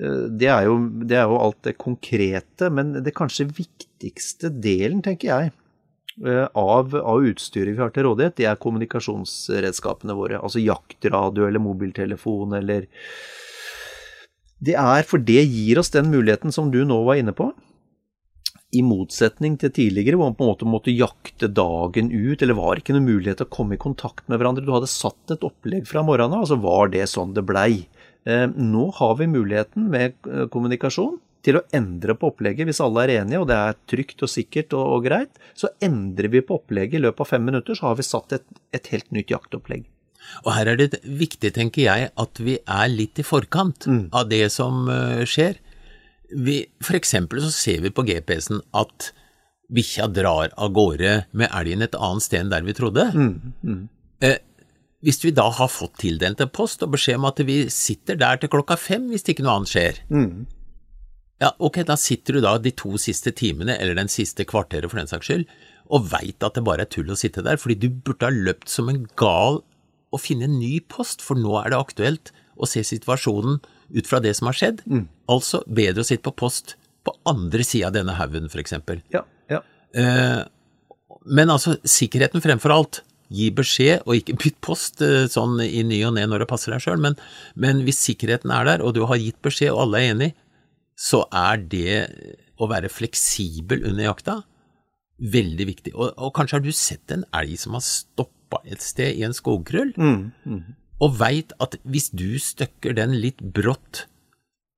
[0.00, 5.28] det er, jo, det er, jo, alt det konkrete, men det kanskje viktigste delen, tenker
[5.28, 5.50] jeg,
[6.56, 10.38] av, av, utstyret vi har til rådighet, det er kommunikasjonsredskapene våre.
[10.38, 12.86] Altså jaktradio eller mobiltelefon eller
[14.60, 17.48] Det er for det gir oss den muligheten som du nå var inne på
[18.76, 22.78] i motsetning til tidligere, hvor man på en måte måtte jakte dagen ut, eller var
[22.78, 24.62] ikke noen mulighet til å komme i kontakt med hverandre.
[24.66, 27.88] Du hadde satt et opplegg fra morgenen av, og så var det sånn det blei.
[28.28, 33.06] Eh, nå har vi muligheten med eh, kommunikasjon til å endre på opplegget hvis alle
[33.06, 35.40] er enige, og det er trygt og sikkert og, og greit.
[35.58, 38.46] Så endrer vi på opplegget i løpet av fem minutter, så har vi satt et,
[38.76, 39.88] et helt nytt jaktopplegg.
[40.44, 44.04] Og her er det viktig, tenker jeg, at vi er litt i forkant mm.
[44.16, 45.58] av det som uh, skjer
[46.30, 49.10] vi, for eksempel så ser vi på GPS-en at
[49.70, 53.06] bikkja drar av gårde med elgen et annet sted enn der vi trodde.
[53.14, 53.82] Mm, mm.
[54.26, 54.38] Eh,
[55.04, 58.40] hvis vi da har fått tildelt en post og beskjed om at vi sitter der
[58.40, 60.30] til klokka fem hvis ikke noe annet skjer, mm.
[61.44, 65.00] ja, ok, da sitter du da de to siste timene, eller den siste kvarteret for
[65.00, 65.46] den saks skyld,
[65.90, 68.70] og veit at det bare er tull å sitte der, fordi du burde ha løpt
[68.70, 69.62] som en gal
[70.10, 74.20] å finne en ny post, for nå er det aktuelt å se situasjonen ut fra
[74.22, 74.82] det som har skjedd.
[74.86, 75.06] Mm.
[75.30, 78.76] Altså bedre å sitte på post på andre sida av denne haugen, f.eks.
[79.14, 79.62] Ja, ja.
[79.96, 80.42] Eh,
[81.30, 83.02] men altså, sikkerheten fremfor alt.
[83.30, 86.74] Gi beskjed, og ikke bytt post eh, sånn i ny og ne når det passer
[86.74, 87.14] deg sjøl, men,
[87.54, 90.30] men, hvis sikkerheten er der, og du har gitt beskjed, og alle er enig,
[90.98, 92.00] så er det
[92.60, 94.40] å være fleksibel under jakta
[95.20, 95.94] veldig viktig.
[95.94, 97.84] Og, og kanskje har du sett en elg som har
[98.50, 103.14] stoppa et sted i en skogkrull, mm, mm og veit at hvis du støkker den
[103.16, 104.02] litt brått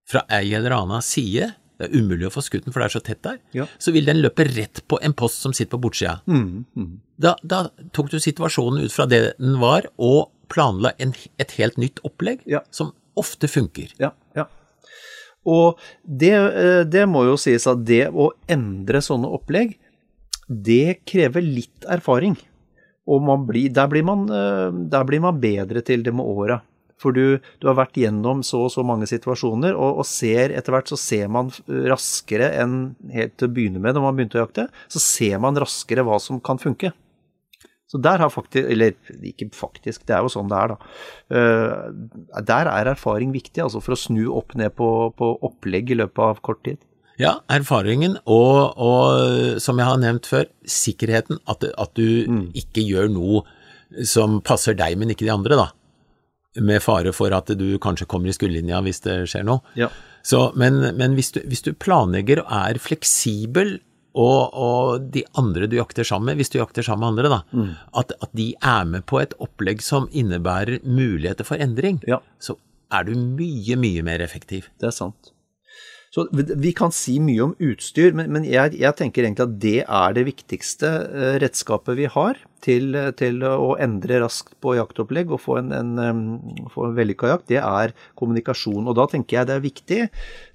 [0.07, 1.49] fra ei eller annen side,
[1.81, 3.67] det er umulig å få skutt den for det er så tett der, ja.
[3.75, 6.21] så vil den løpe rett på en post som sitter på bortsida.
[6.31, 6.93] Mm, mm.
[7.19, 11.11] da, da, tok du situasjonen ut fra det den var, og planla en,
[11.43, 12.63] et helt nytt opplegg, ja.
[12.71, 13.91] som ofte funker.
[13.99, 14.47] Ja, ja.
[15.43, 19.75] Og det, eh, det, må jo sies at det å endre sånne opplegg,
[20.47, 22.39] det krever litt erfaring.
[23.11, 26.61] Og blir, der, blir man, eh, der, blir man, bedre til det med åra.
[27.03, 30.75] For du, du, har vært gjennom så og så mange situasjoner, og, og ser etter
[30.75, 31.51] hvert så ser man
[31.91, 32.77] raskere enn
[33.11, 36.21] helt til å begynne med når man begynte å jakte, så ser man raskere hva
[36.23, 36.93] som kan funke.
[37.93, 38.95] Så der har faktisk, eller
[39.29, 40.93] ikke faktisk, det er jo sånn det er, da.
[41.29, 44.89] Uh, der er erfaring viktig, altså for å snu opp ned på,
[45.19, 46.81] på opplegg i løpet av kort tid.
[47.21, 51.41] Ja, erfaringen og, og, som jeg har nevnt før, sikkerheten.
[51.51, 52.47] At, at du mm.
[52.59, 53.45] ikke gjør noe
[54.09, 55.69] som passer deg, men ikke de andre, da.
[56.63, 59.65] Med fare for at du kanskje kommer i skuddlinja hvis det skjer noe.
[59.79, 59.89] Ja.
[60.23, 63.79] Så, men, men hvis, du, hvis, du, planlegger og er fleksibel,
[64.13, 67.39] og, og, de andre du jakter sammen med, hvis du jakter sammen med andre, da,
[67.57, 67.71] mm.
[68.03, 72.21] at, at, de er med på et opplegg som innebærer muligheter for endring, ja.
[72.37, 72.59] så
[72.93, 74.69] er du mye, mye mer effektiv.
[74.81, 75.32] Det er sant.
[76.13, 79.79] Så vi kan si mye om utstyr, men, men jeg, jeg, tenker egentlig at det
[79.81, 85.41] er det viktigste uh, redskapet vi har til, til, å endre raskt på jaktopplegg og
[85.41, 86.21] få en, en,
[86.75, 87.49] få en vellykka jakt.
[87.49, 88.85] Det er kommunikasjon.
[88.85, 90.01] Og da tenker jeg det er viktig,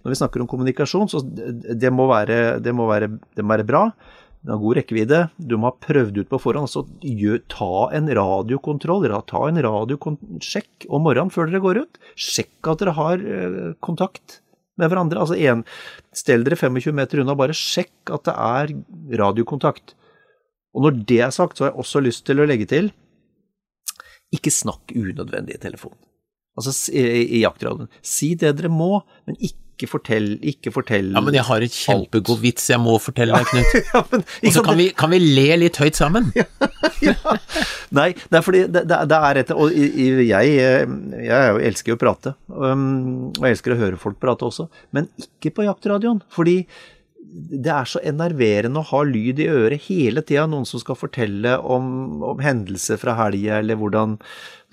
[0.06, 3.70] når vi snakker om kommunikasjon, så det må være, det må være, det må være
[3.74, 3.84] bra.
[4.46, 5.26] Det har god rekkevidde.
[5.42, 6.70] Du må ha prøvd ut på forhånd.
[6.70, 6.86] altså
[7.50, 9.10] Ta en radiokontroll.
[9.26, 12.04] Ta en radiosjekk om morgenen før dere går ut.
[12.14, 14.44] Sjekk at dere har uh, kontakt
[14.78, 15.22] med hverandre.
[15.24, 15.64] Altså en,
[16.16, 18.74] Stell dere 25 meter unna, bare sjekk at det er
[19.22, 19.96] radiokontakt.
[20.78, 22.92] Og når det er sagt, så har jeg også lyst til å legge til
[24.36, 25.96] ikke snakk unødvendig i telefon.
[26.58, 27.90] Altså i jaktradioen.
[28.04, 31.76] Si det dere må, men ikke ikke fortell, ikke fortell Ja, men jeg har et
[31.76, 33.76] kjempegod vits jeg må fortelle deg, Knut.
[33.94, 36.32] ja, men, Og så kan, vi, kan vi le litt høyt sammen.
[37.06, 37.14] ja,
[37.94, 42.02] Nei, det er fordi det, det, det er et Og jeg, jeg, elsker jo å
[42.02, 46.24] prate, um, og jeg elsker å høre folk prate også, men ikke på jaktradioen.
[46.34, 46.64] Fordi
[47.28, 50.46] det er så enerverende å ha lyd i øret hele tida.
[50.50, 54.18] Noen som skal fortelle om, om hendelser fra helga, eller hvordan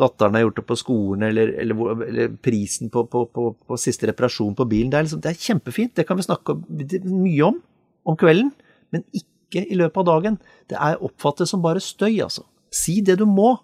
[0.01, 4.09] datteren har gjort det på skolen, eller, eller, eller prisen på, på, på, på, siste
[4.11, 4.91] reparasjon på bilen.
[4.93, 5.95] Det er, liksom, det er, kjempefint.
[5.99, 6.59] Det kan vi snakke
[7.05, 7.61] mye om
[8.05, 8.51] om kvelden,
[8.93, 10.35] men ikke i løpet av dagen.
[10.69, 12.45] Det er oppfattet som bare støy, altså.
[12.75, 13.55] Si det du må.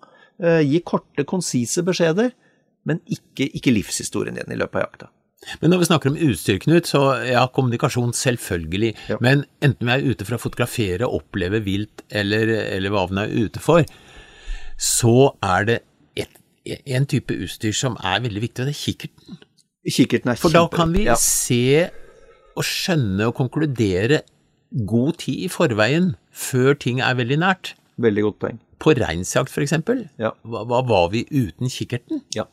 [0.41, 2.31] Eh, gi korte, konsise beskjeder,
[2.89, 5.09] men ikke, ikke livshistorien din i løpet av jakta.
[5.63, 8.91] Men når vi snakker om utstyr, Knut, så ja, kommunikasjon selvfølgelig.
[9.09, 9.17] Ja.
[9.25, 13.33] Men enten vi er ute for å fotografere, oppleve vilt, eller, eller hva vi er
[13.49, 13.87] ute for,
[14.81, 15.79] så er det
[16.21, 16.37] et
[16.93, 19.39] en type utstyr som er veldig viktig, og det er kikkerten.
[19.89, 21.17] Kikkerten er For da kan vi ja.
[21.19, 21.89] se
[22.59, 24.21] og skjønne og konkludere
[24.87, 27.73] god tid i forveien, før ting er veldig nært.
[28.01, 28.61] Veldig godt poeng.
[28.81, 30.35] På reinsjakt for eksempel, Ja.
[30.45, 32.23] hva, hva var vi uten kikkerten?
[32.37, 32.45] Ja.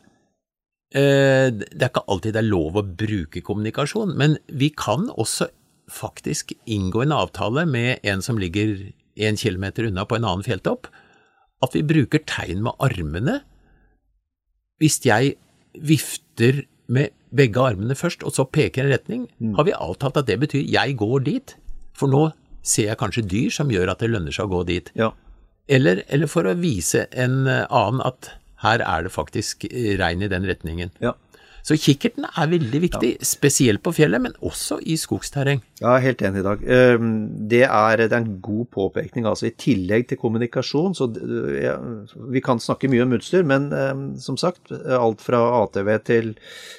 [0.96, 5.50] Eh, det er ikke alltid det er lov å bruke kommunikasjon, men vi kan også
[5.92, 8.90] faktisk inngå en avtale med en som ligger
[9.28, 10.88] en kilometer unna på en annen fjelltopp,
[11.64, 13.42] at vi bruker tegn med armene.
[14.80, 15.36] Hvis jeg
[15.74, 19.24] vifter med begge armene først, og så peker en retning,
[19.58, 21.56] har vi avtalt at det betyr jeg går dit,
[21.98, 22.30] for nå
[22.68, 24.92] ser jeg kanskje dyr som gjør at det lønner seg å gå dit.
[25.00, 25.12] Ja.
[25.68, 28.32] Eller, eller for å vise en eh, annen at
[28.64, 30.92] her er det faktisk eh, regn i den retningen.
[31.04, 31.14] Ja.
[31.68, 35.60] Så kikkerten er veldig viktig, spesielt på fjellet, men også i skogsterreng.
[35.82, 36.62] Jeg er helt enig i dag.
[36.64, 37.10] Ehm,
[37.52, 39.26] Det er, det er en god påpekning.
[39.28, 41.10] altså I tillegg til kommunikasjon så
[41.60, 41.76] ja,
[42.32, 46.34] Vi kan snakke mye om utstyr, men ehm, som sagt, alt fra ATV til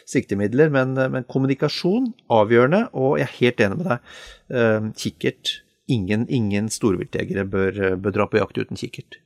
[0.09, 0.73] siktemidler.
[0.73, 4.13] Men, men kommunikasjon avgjørende, og jeg er helt enig med deg.
[4.57, 5.59] Ehm, Kikkert.
[5.89, 9.21] Ingen, ingen storviltjegere bør, bør dra på jakt uten kikkert.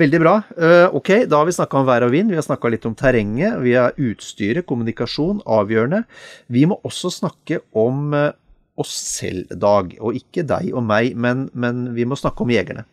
[0.00, 0.38] Veldig bra.
[0.56, 2.94] Eh, Ok, da har vi snakka om vær og vind, vi har snakka litt om
[2.96, 6.04] terrenget, vi har utstyret, kommunikasjon, avgjørende.
[6.48, 8.32] Vi må også snakke om eh,
[8.80, 12.86] oss selv, Dag, og ikke deg og meg, men, men vi må snakke om jegerne.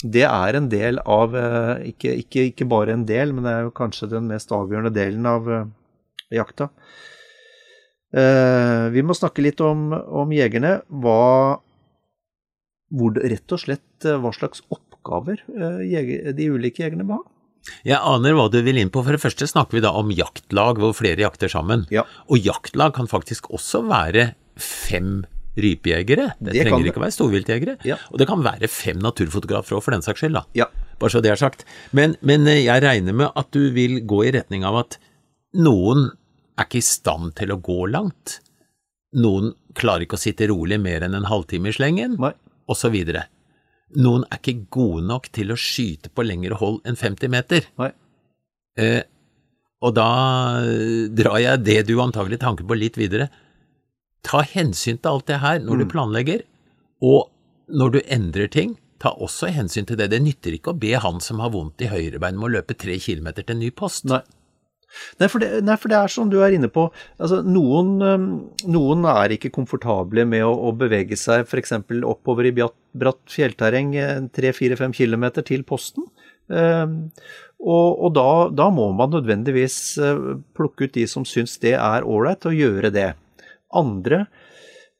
[0.00, 3.68] Det er en del av eh, ikke, ikke, ikke bare en del, men det er
[3.68, 5.50] jo kanskje den mest avgjørende delen av
[6.32, 6.70] jakta.
[8.10, 10.80] Vi må snakke litt om, om jegerne.
[10.90, 11.60] Hva
[12.90, 14.64] hvor, Rett og slett hva slags
[15.00, 17.26] oppgaver eh, de ulike jegerne må ha.
[17.84, 19.02] Jeg aner hva du vil inn på.
[19.04, 21.84] For det første snakker vi da om jaktlag hvor flere jakter sammen.
[21.92, 22.06] Ja.
[22.32, 25.22] Og jaktlag kan faktisk også være fem
[25.60, 26.30] rypejegere.
[26.40, 27.74] Det, Det trenger ikke å være storviltjegere.
[27.84, 27.98] Ja.
[28.12, 30.38] Og det kan være fem naturfotografer òg, for den saks skyld.
[30.38, 30.44] da.
[30.56, 30.70] Ja.
[31.00, 31.66] Bare så det er sagt.
[31.96, 34.96] Men, men eh, jeg regner med at du vil gå i retning av at
[35.60, 36.08] noen
[36.56, 38.38] er ikke i stand til å gå langt.
[39.20, 42.16] Noen klarer ikke å sitte rolig mer enn en halvtime i slengen,
[42.70, 42.96] osv.
[43.98, 47.66] Noen er ikke gode nok til å skyte på lengre hold enn 50 meter.
[48.78, 49.02] Eh,
[49.82, 50.10] og da
[50.62, 53.30] eh, drar jeg det du antagelig tanker på litt videre.
[54.26, 56.44] Ta hensyn til alt det her når du planlegger,
[57.02, 57.30] og
[57.72, 60.10] når du endrer ting, ta også hensyn til det.
[60.12, 62.98] Det nytter ikke å be han som har vondt i høyrebein om å løpe tre
[63.00, 64.06] kilometer til en ny post.
[64.10, 64.20] Nei.
[65.20, 66.88] Nei for, det, nei, for det er som du er inne på.
[67.16, 67.94] Altså, noen,
[68.66, 71.76] noen er ikke komfortable med å, å bevege seg f.eks.
[72.10, 73.94] oppover i bratt, bratt fjellterreng
[74.34, 76.06] 3-4-5 km til posten.
[76.50, 77.10] Ehm,
[77.60, 82.06] og og da, da må man nødvendigvis øh, plukke ut de som syns det er
[82.06, 83.10] ålreit, og gjøre det.
[83.72, 84.24] Andre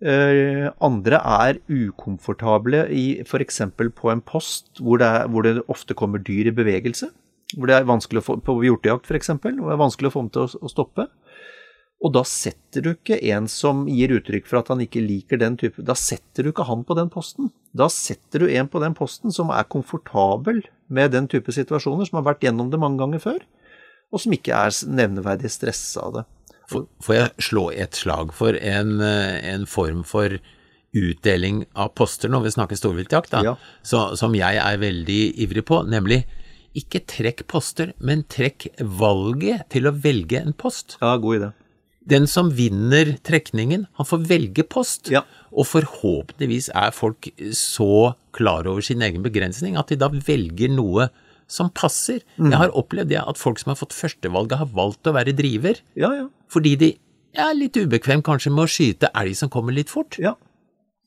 [0.02, 3.62] øh, andre er ukomfortable i f.eks.
[3.96, 7.10] på en post hvor det, er, hvor det ofte kommer dyr i bevegelse
[7.56, 10.24] hvor det er vanskelig å få, på hjortejakt f.eks., hvor det er vanskelig å få
[10.24, 11.06] dem til å, å stoppe.
[12.00, 15.58] Og da setter du ikke en som gir uttrykk for at han ikke liker den
[15.60, 17.50] type Da setter du ikke han på den posten.
[17.76, 22.22] Da setter du en på den posten som er komfortabel med den type situasjoner, som
[22.22, 23.44] har vært gjennom det mange ganger før,
[24.10, 26.24] og som ikke er nevneverdig stressa av det.
[26.70, 30.38] Får jeg slå et slag for en, eh, en form for
[30.94, 33.56] utdeling av poster når vi snakker storviltjakt, da, Ja.
[33.82, 36.24] så, som jeg er veldig ivrig på, nemlig
[36.74, 40.96] ikke trekk poster, men trekk valget til å velge en post.
[41.02, 41.52] Ja, god idé.
[42.08, 45.10] Den som vinner trekningen, han får velge post.
[45.12, 45.22] Ja.
[45.50, 51.10] Og forhåpentligvis er folk så klar over sin egen begrensning at de da velger noe
[51.50, 52.22] som passer.
[52.38, 52.52] Mm.
[52.52, 55.80] Jeg har opplevd det at folk som har fått førstevalget, har valgt å være driver
[55.98, 56.26] Ja, ja.
[56.50, 56.90] fordi de
[57.38, 60.18] er litt ubekvem kanskje med å skyte elg som kommer litt fort.
[60.22, 60.36] Ja,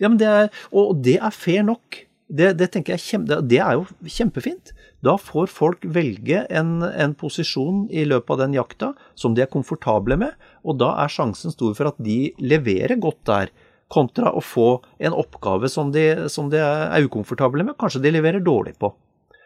[0.03, 2.03] ja men det er, og det er fair nok.
[2.33, 4.73] Det, det tenker jeg det, det er jo kjempefint.
[5.03, 9.51] Da får folk velge en, en posisjon i løpet av den jakta som de er
[9.51, 13.51] komfortable med, og da er sjansen stor for at de leverer godt der,
[13.93, 14.67] kontra å få
[15.03, 18.89] en oppgave som de, som de er ukomfortable med, kanskje de leverer dårlig på.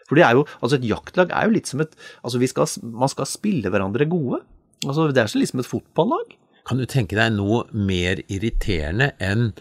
[0.08, 3.12] For det er jo, altså Et jaktlag er jo litt som et altså skal, Man
[3.12, 4.40] skal spille hverandre gode.
[4.86, 6.38] Altså Det er så liksom et fotballag.
[6.68, 9.52] Kan du tenke deg noe mer irriterende enn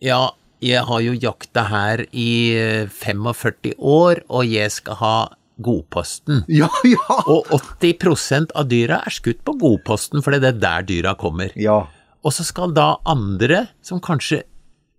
[0.00, 0.32] ja,
[0.64, 5.16] jeg har jo jakta her i eh, 45 år, og jeg skal ha
[5.64, 6.42] godposten.
[6.60, 7.18] Ja, ja!
[7.30, 11.52] Og 80% av dyra er skutt på godposten, for det er der dyra kommer.
[11.60, 11.84] Ja.
[12.24, 14.42] Og så skal da andre, som kanskje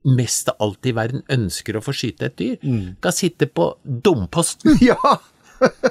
[0.05, 2.57] mest av alt i verden ønsker å få skyte et dyr,
[2.99, 4.77] skal sitte på dumposten.
[4.85, 5.17] Ja!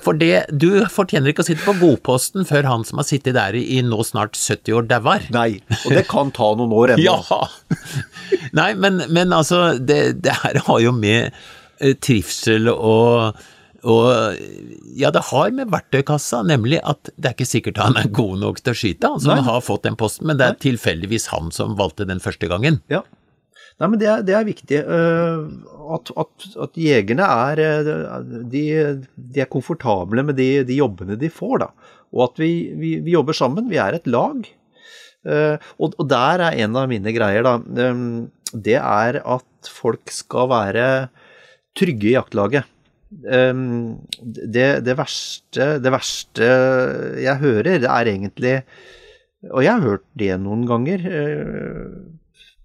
[0.05, 3.57] For det, du fortjener ikke å sitte på godposten før han som har sittet der
[3.57, 5.25] i, nå snart 70 år, dauer.
[5.35, 7.03] Nei, og det kan ta noen år ennå.
[7.25, 7.41] Ja!
[8.57, 11.33] Nei, men, men altså, det, det her har jo med
[11.81, 13.41] eh, trivsel og,
[13.85, 14.39] Og
[14.97, 18.63] ja, det har med verktøykassa, nemlig at det er ikke sikkert han er god nok
[18.63, 19.45] til å skyte, han som Nei.
[19.45, 22.81] har fått den posten, men det er tilfeldigvis han som valgte den første gangen.
[22.93, 23.03] Ja.
[23.83, 24.81] Nei, men det er, det er viktig.
[24.87, 25.47] eh,
[25.95, 27.89] at, at, at jegerne er eh,
[28.53, 28.67] de,
[29.17, 31.71] de er komfortable med de, de jobbene de får, da.
[32.15, 33.67] Og at vi, vi, vi jobber sammen.
[33.73, 34.47] Vi er et lag.
[35.27, 37.57] Eh, og, og der er en av mine greier, da.
[38.55, 40.87] det er at folk skal være
[41.75, 42.71] trygge i jaktlaget.
[43.15, 46.47] Det, det, verste, det verste
[47.23, 48.55] jeg hører, det er egentlig
[49.53, 51.05] Og jeg har hørt det noen ganger.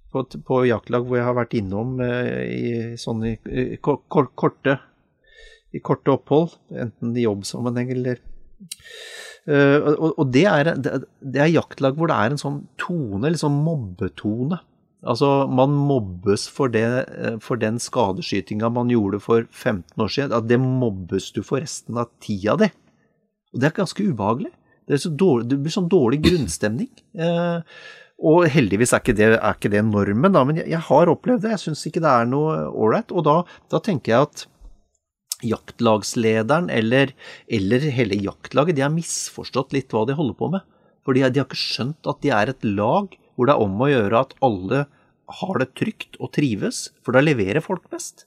[0.10, 4.32] Eh, på, på jaktlag hvor jeg har vært innom eh, i sånne i, kor- kor-
[4.36, 4.80] korte,
[5.74, 8.26] i korte opphold, enten i jobbsammenheng eller
[9.50, 13.38] Uh, og, og det, er, det, er jaktlag hvor det er en sånn tone, en
[13.40, 14.60] sånn mobbetone.
[15.00, 20.36] Altså, man mobbes for, det, eh, for den skadeskytinga man gjorde for 15 år siden.
[20.36, 22.68] At det mobbes du for resten av tida di.
[23.54, 24.52] Og det er ganske ubehagelig.
[24.90, 26.92] Det, dårlig, det blir sånn dårlig grunnstemning.
[27.16, 27.80] Eh,
[28.20, 31.46] og heldigvis er ikke, det, er ikke det normen, da, men jeg, jeg har opplevd
[31.46, 31.54] det.
[31.56, 33.14] Jeg syns ikke det er noe ålreit.
[33.16, 33.36] Og da,
[33.72, 34.46] da tenker jeg at
[35.48, 37.14] jaktlagslederen eller,
[37.48, 40.68] eller hele jaktlaget, de har misforstått litt hva de holder på med.
[41.08, 43.80] For de, de har ikke skjønt at de er et lag hvor det er om
[43.80, 44.84] å gjøre at alle
[45.40, 48.26] har det trygt og trives, for da leverer folk best.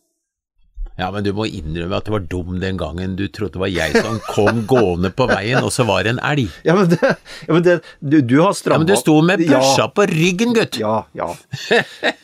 [1.00, 3.70] Ja, men du må innrømme at det var dum den gangen du trodde det var
[3.72, 6.50] jeg som kom gående på veien, og så var det en elg.
[6.66, 6.98] Ja, men, det,
[7.46, 10.78] ja, men det, du, du har Ja, men du sto med børsa på ryggen, gutt!
[10.80, 11.30] Ja, ja.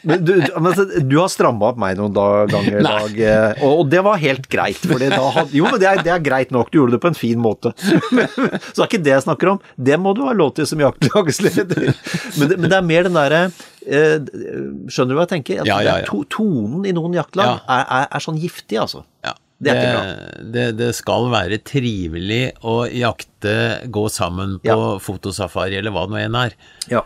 [0.03, 3.63] Men du, men altså, du har stramma opp meg noen dag, ganger, i Dag, eh,
[3.65, 4.85] og, og det var helt greit.
[4.89, 7.41] Had, jo, men det er, det er greit nok, du gjorde det på en fin
[7.41, 7.73] måte.
[8.15, 9.59] Men, så det er ikke det jeg snakker om.
[9.77, 11.91] Det må du ha lov til som jaktlagsleder.
[12.39, 13.43] Men, men det er mer den derre
[13.89, 15.61] Skjønner du hva jeg tenker?
[15.63, 16.07] At Ja, ja, ja.
[16.09, 17.59] To, tonen i noen jaktlag Ja.
[17.79, 19.05] er, er, er sånn giftig, altså.
[19.25, 23.55] Ja, Det er ikke det, det, det skal være trivelig å jakte,
[23.91, 26.59] gå sammen på fotosafari eller hva det nå enn er.
[26.93, 27.05] Ja.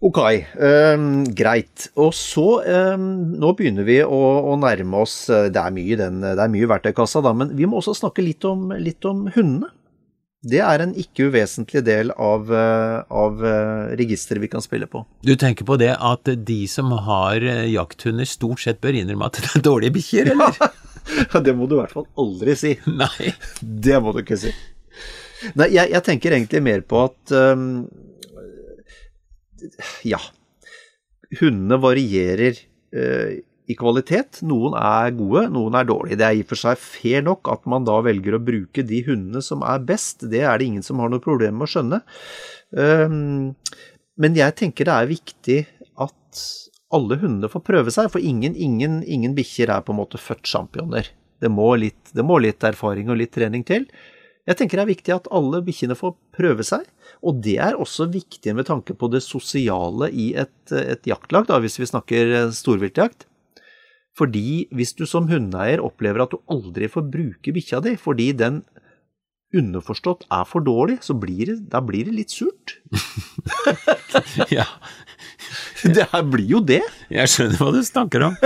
[0.00, 0.16] Ok,
[0.56, 1.90] um, greit.
[2.00, 2.46] Og så,
[2.96, 6.40] um, nå begynner vi å, å nærme oss eh, Det er mye, i den, det
[6.40, 9.68] er mye i verktøykassa, da, men vi må også snakke litt om, litt om hundene.
[10.40, 15.02] Det er en ikke uvesentlig del av, eh, av eh, registeret vi kan spille på.
[15.20, 19.36] Du tenker på det at de som har eh, jakthunder stort sett bør innrømme at
[19.36, 20.56] det er dårlige bikkjer, eller?
[21.44, 22.72] det må du i hvert fall aldri si.
[23.02, 23.34] Nei.
[23.60, 24.54] Det må du ikke si.
[25.60, 27.68] Nei, jeg, jeg tenker egentlig mer på at um,
[30.08, 30.20] Ja.
[31.36, 32.56] Hundene varierer
[32.96, 33.40] eh,
[33.70, 34.40] i kvalitet.
[34.46, 36.18] Noen er gode, noen er dårlige.
[36.20, 39.02] Det er i og for seg fair nok at man da velger å bruke de
[39.06, 40.26] hundene som er best.
[40.32, 42.02] Det er det ingen som har noe problem med å skjønne.
[42.80, 43.54] Ehm,
[44.20, 45.58] men jeg tenker det er viktig
[46.02, 46.44] at
[46.90, 50.48] alle hundene får prøve seg, for ingen, ingen, ingen bikkjer er på en måte født
[50.50, 51.12] sjampioner.
[51.40, 53.86] Det det må litt erfaring og litt trening til.
[54.48, 56.82] Jeg tenker det er viktig at alle bikkjene får prøve seg,
[57.22, 61.60] og det er også viktig med tanke på det sosiale i et, et jaktlag, da,
[61.62, 63.29] hvis vi snakker storviltjakt.
[64.18, 68.62] Fordi hvis du som hundeeier opplever at du aldri får bruke bikkja di fordi den
[69.56, 72.78] underforstått er for dårlig, så blir det, da blir det litt surt.
[74.50, 74.66] Ja,
[75.96, 76.82] Det her blir jo det.
[77.12, 78.36] jeg skjønner hva du snakker om.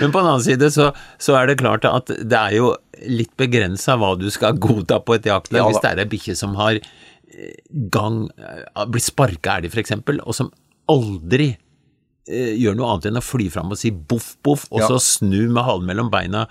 [0.00, 0.90] Men på den annen side så,
[1.22, 2.72] så er det klart at det er jo
[3.06, 5.62] litt begrensa hva du skal godta på et jaktlag.
[5.62, 5.68] Ja.
[5.70, 7.54] Hvis det er ei bikkje som har eh,
[7.94, 10.50] gang eh, blitt sparka elg, f.eks., og som
[10.90, 11.52] aldri
[12.28, 14.88] gjør noe annet enn å fly fram og si boff, boff, og Ja.
[14.88, 16.46] så snu med halen mellom beina.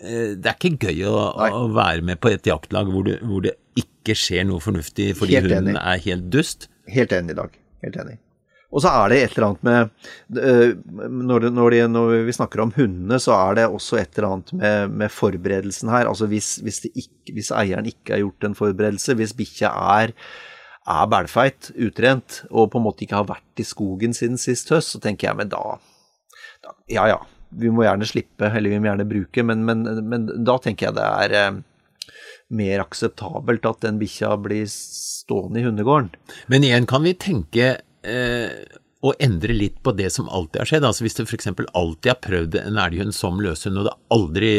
[0.00, 3.40] Eh, Det er ikke gøy å, å være med på et jaktlag hvor, du, hvor
[3.42, 5.80] det ikke skjer noe fornuftig fordi Helt hunden enig.
[5.80, 6.68] er helt dust.
[6.92, 7.50] Helt enig i dag.
[7.82, 8.18] Helt enig.
[8.74, 10.72] Og så er det et eller annet med øh,
[11.30, 14.28] når, det, når, det, når vi snakker om hundene, så er det også et eller
[14.32, 16.08] annet med, med forberedelsen her.
[16.10, 19.70] Altså hvis, hvis, det ikke, hvis eieren ikke har gjort en forberedelse, hvis bikkja
[20.02, 20.12] er,
[20.84, 24.92] er bælfeit, utrent, og på en måte ikke har vært i skogen siden sist høst,
[24.92, 25.78] så tenker jeg, men da,
[26.64, 27.20] da Ja ja,
[27.54, 30.98] vi må gjerne slippe, eller vi må gjerne bruke, men, men, men da tenker jeg
[30.98, 31.58] det er eh,
[32.54, 36.12] mer akseptabelt at den bikkja blir stående i hundegården.
[36.52, 37.70] Men igjen kan vi tenke
[38.04, 38.56] eh,
[39.04, 40.88] å endre litt på det som alltid har skjedd.
[40.88, 41.50] Altså Hvis du f.eks.
[41.52, 44.54] alltid har prøvd en elghund som løshund, og det aldri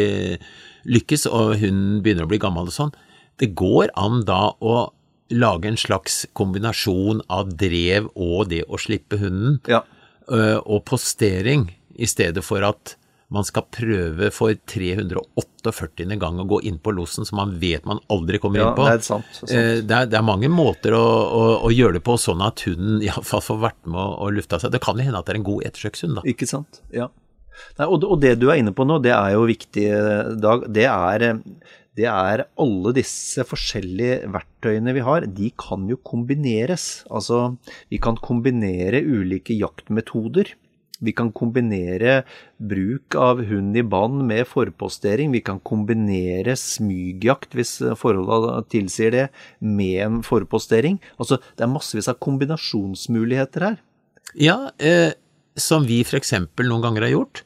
[0.86, 2.94] lykkes, og hunden begynner å bli gammel og sånn,
[3.42, 4.86] det går an da å
[5.34, 9.84] lage en slags kombinasjon av drev og det å slippe hunden, Ja.
[10.32, 12.96] eh, og postering, i stedet for at
[13.32, 16.20] man skal prøve for 348.
[16.20, 18.86] gang å gå inn på losen som man vet man aldri kommer Ja, inn på.
[18.86, 19.52] det er sant, det er sant.
[19.52, 22.62] Eh, Det, er, det er mange måter å, å, å gjøre det på, sånn at
[22.68, 24.72] hunden iallfall får vært med og, og lufta seg.
[24.76, 26.22] Det kan jo hende at det er en god ettersøkshund, da.
[26.30, 26.82] Ikke sant?
[26.94, 27.10] Ja.
[27.80, 29.88] Nei, og, og, det du er inne på nå, det er jo viktig,
[30.44, 30.66] Dag.
[30.76, 31.40] Det er,
[31.96, 37.06] det er alle disse forskjellige verktøyene vi har, de kan jo kombineres.
[37.08, 37.56] Altså,
[37.92, 40.52] vi kan kombinere ulike jaktmetoder.
[41.04, 42.22] Vi kan kombinere
[42.60, 45.32] bruk av hund i bånd med forpostering.
[45.36, 49.26] Vi kan kombinere smygjakt, hvis forholdene tilsier det,
[49.60, 51.00] med en forpostering.
[51.20, 53.82] Altså, det er massevis av kombinasjonsmuligheter her.
[54.36, 55.16] Ja, eh,
[55.56, 56.36] som vi f.eks.
[56.60, 57.45] noen ganger har gjort.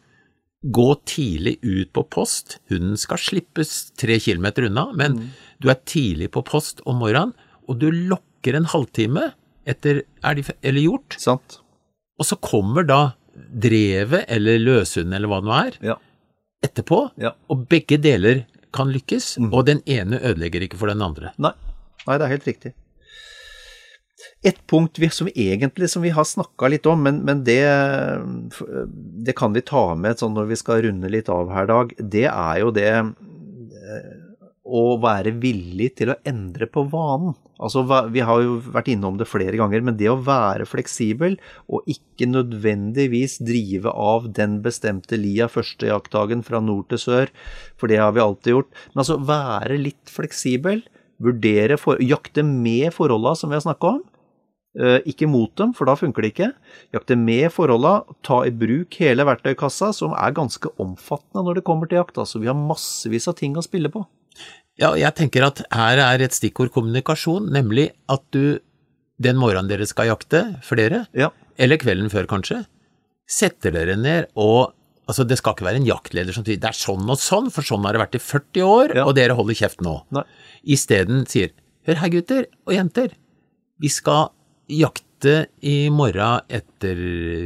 [0.62, 2.57] Gå tidlig ut på post.
[2.72, 5.30] Hunden skal slippes tre kilometer unna, men mm.
[5.64, 7.32] du er tidlig på post om morgenen,
[7.70, 9.30] og du lokker en halvtime
[9.70, 11.16] etter er de, eller gjort.
[11.22, 11.60] Sant.
[12.20, 12.99] Og så kommer da
[13.38, 15.95] drevet eller løshunden eller hva det nå er, ja.
[16.66, 17.32] etterpå, ja.
[17.47, 18.43] og begge deler
[18.76, 19.49] kan lykkes, mm.
[19.53, 21.32] og den ene ødelegger ikke for den andre.
[21.41, 21.53] Nei,
[22.05, 22.74] Nei det er helt riktig.
[24.43, 27.61] Et punkt vi, som egentlig som vi har snakka litt om, men, men det,
[29.26, 32.26] det, kan vi ta med sånn når vi skal runde litt av her, Dag, det
[32.28, 32.91] er jo det
[34.70, 37.36] å være villig til å endre på vanen.
[37.59, 41.36] Altså, Vi har jo vært innom det flere ganger, men det å være fleksibel
[41.67, 47.34] og ikke nødvendigvis drive av den bestemte lia første jaktdagen fra nord til sør,
[47.76, 50.86] for det har vi alltid gjort, men altså være litt fleksibel,
[51.24, 53.99] vurdere for, jakte med forholda som vi har snakka om.
[54.80, 56.51] Eh, ikke mot dem, for da funker det ikke.
[56.95, 61.89] Jakte med forholda, ta i bruk hele verktøykassa, som er ganske omfattende når det kommer
[61.89, 62.20] til jakt.
[62.22, 64.05] Altså, vi har massevis av ting å spille på.
[64.80, 68.59] Ja, jeg tenker at her er et stikkord kommunikasjon, nemlig at du
[69.20, 71.34] den morgenen dere skal jakte, flere, ja.
[71.59, 72.61] eller kvelden før kanskje,
[73.30, 74.72] setter dere ned og
[75.10, 77.66] Altså, det skal ikke være en jaktleder som sier det er sånn og sånn, for
[77.66, 79.07] sånn har det vært i 40 år, ja.
[79.10, 79.95] og dere holder kjeft nå.
[80.70, 81.55] Isteden sier
[81.89, 83.16] hør her, gutter og jenter,
[83.82, 84.30] vi skal
[84.70, 86.99] jakte i morgen etter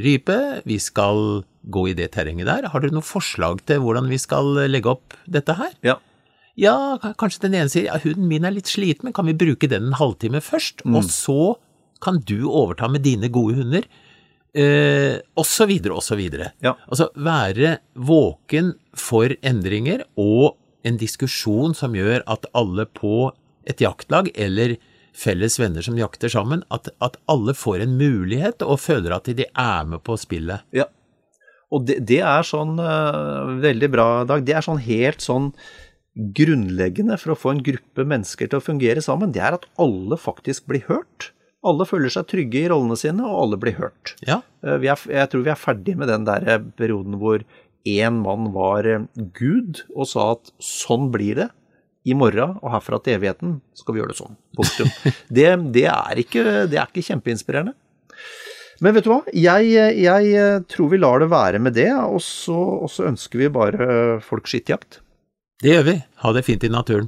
[0.04, 2.68] rype, vi skal gå i det terrenget der.
[2.74, 5.72] Har dere noe forslag til hvordan vi skal legge opp dette her?
[5.86, 6.02] Ja.
[6.60, 9.70] Ja, kanskje den ene sier ja, hunden min er litt sliten, men kan vi bruke
[9.72, 10.84] den en halvtime først?
[10.86, 11.00] Mm.
[11.00, 11.56] Og så
[12.04, 13.88] kan du overta med dine gode hunder.
[14.54, 16.52] Eh, og så videre og så videre.
[16.62, 16.76] Ja.
[16.88, 23.32] Altså være våken for endringer og en diskusjon som gjør at alle på
[23.70, 24.76] et jaktlag eller
[25.18, 29.46] felles venner som jakter sammen, at, at alle får en mulighet og føler at de
[29.48, 30.66] er med på spillet.
[30.74, 30.90] Ja,
[31.74, 34.46] og det, det er sånn uh, veldig bra, Dag.
[34.46, 35.52] Det er sånn helt sånn
[36.14, 40.20] grunnleggende for å få en gruppe mennesker til å fungere sammen, det er at alle
[40.22, 41.32] faktisk blir hørt.
[41.64, 44.16] Alle føler seg trygge i rollene sine, og alle blir hørt.
[44.28, 44.42] Ja.
[44.66, 47.46] Eh, er, jeg tror vi er ferdig med den der perioden hvor
[47.88, 49.06] én mann var eh,
[49.38, 51.52] Gud og sa at sånn blir det.
[52.04, 54.36] I morgen og herfra til evigheten skal vi gjøre det sånn.
[54.60, 54.90] Punktum.
[55.38, 57.78] Det, det, er, ikke, det er ikke kjempeinspirerende.
[58.84, 59.22] Men vet du hva?
[59.32, 59.70] Jeg,
[60.04, 63.88] jeg, tror vi lar det være med det, og så, og så ønsker vi bare
[64.26, 65.00] folk skittjakt.
[65.64, 65.98] Det gjør vi.
[66.26, 67.08] Ha det fint i naturen.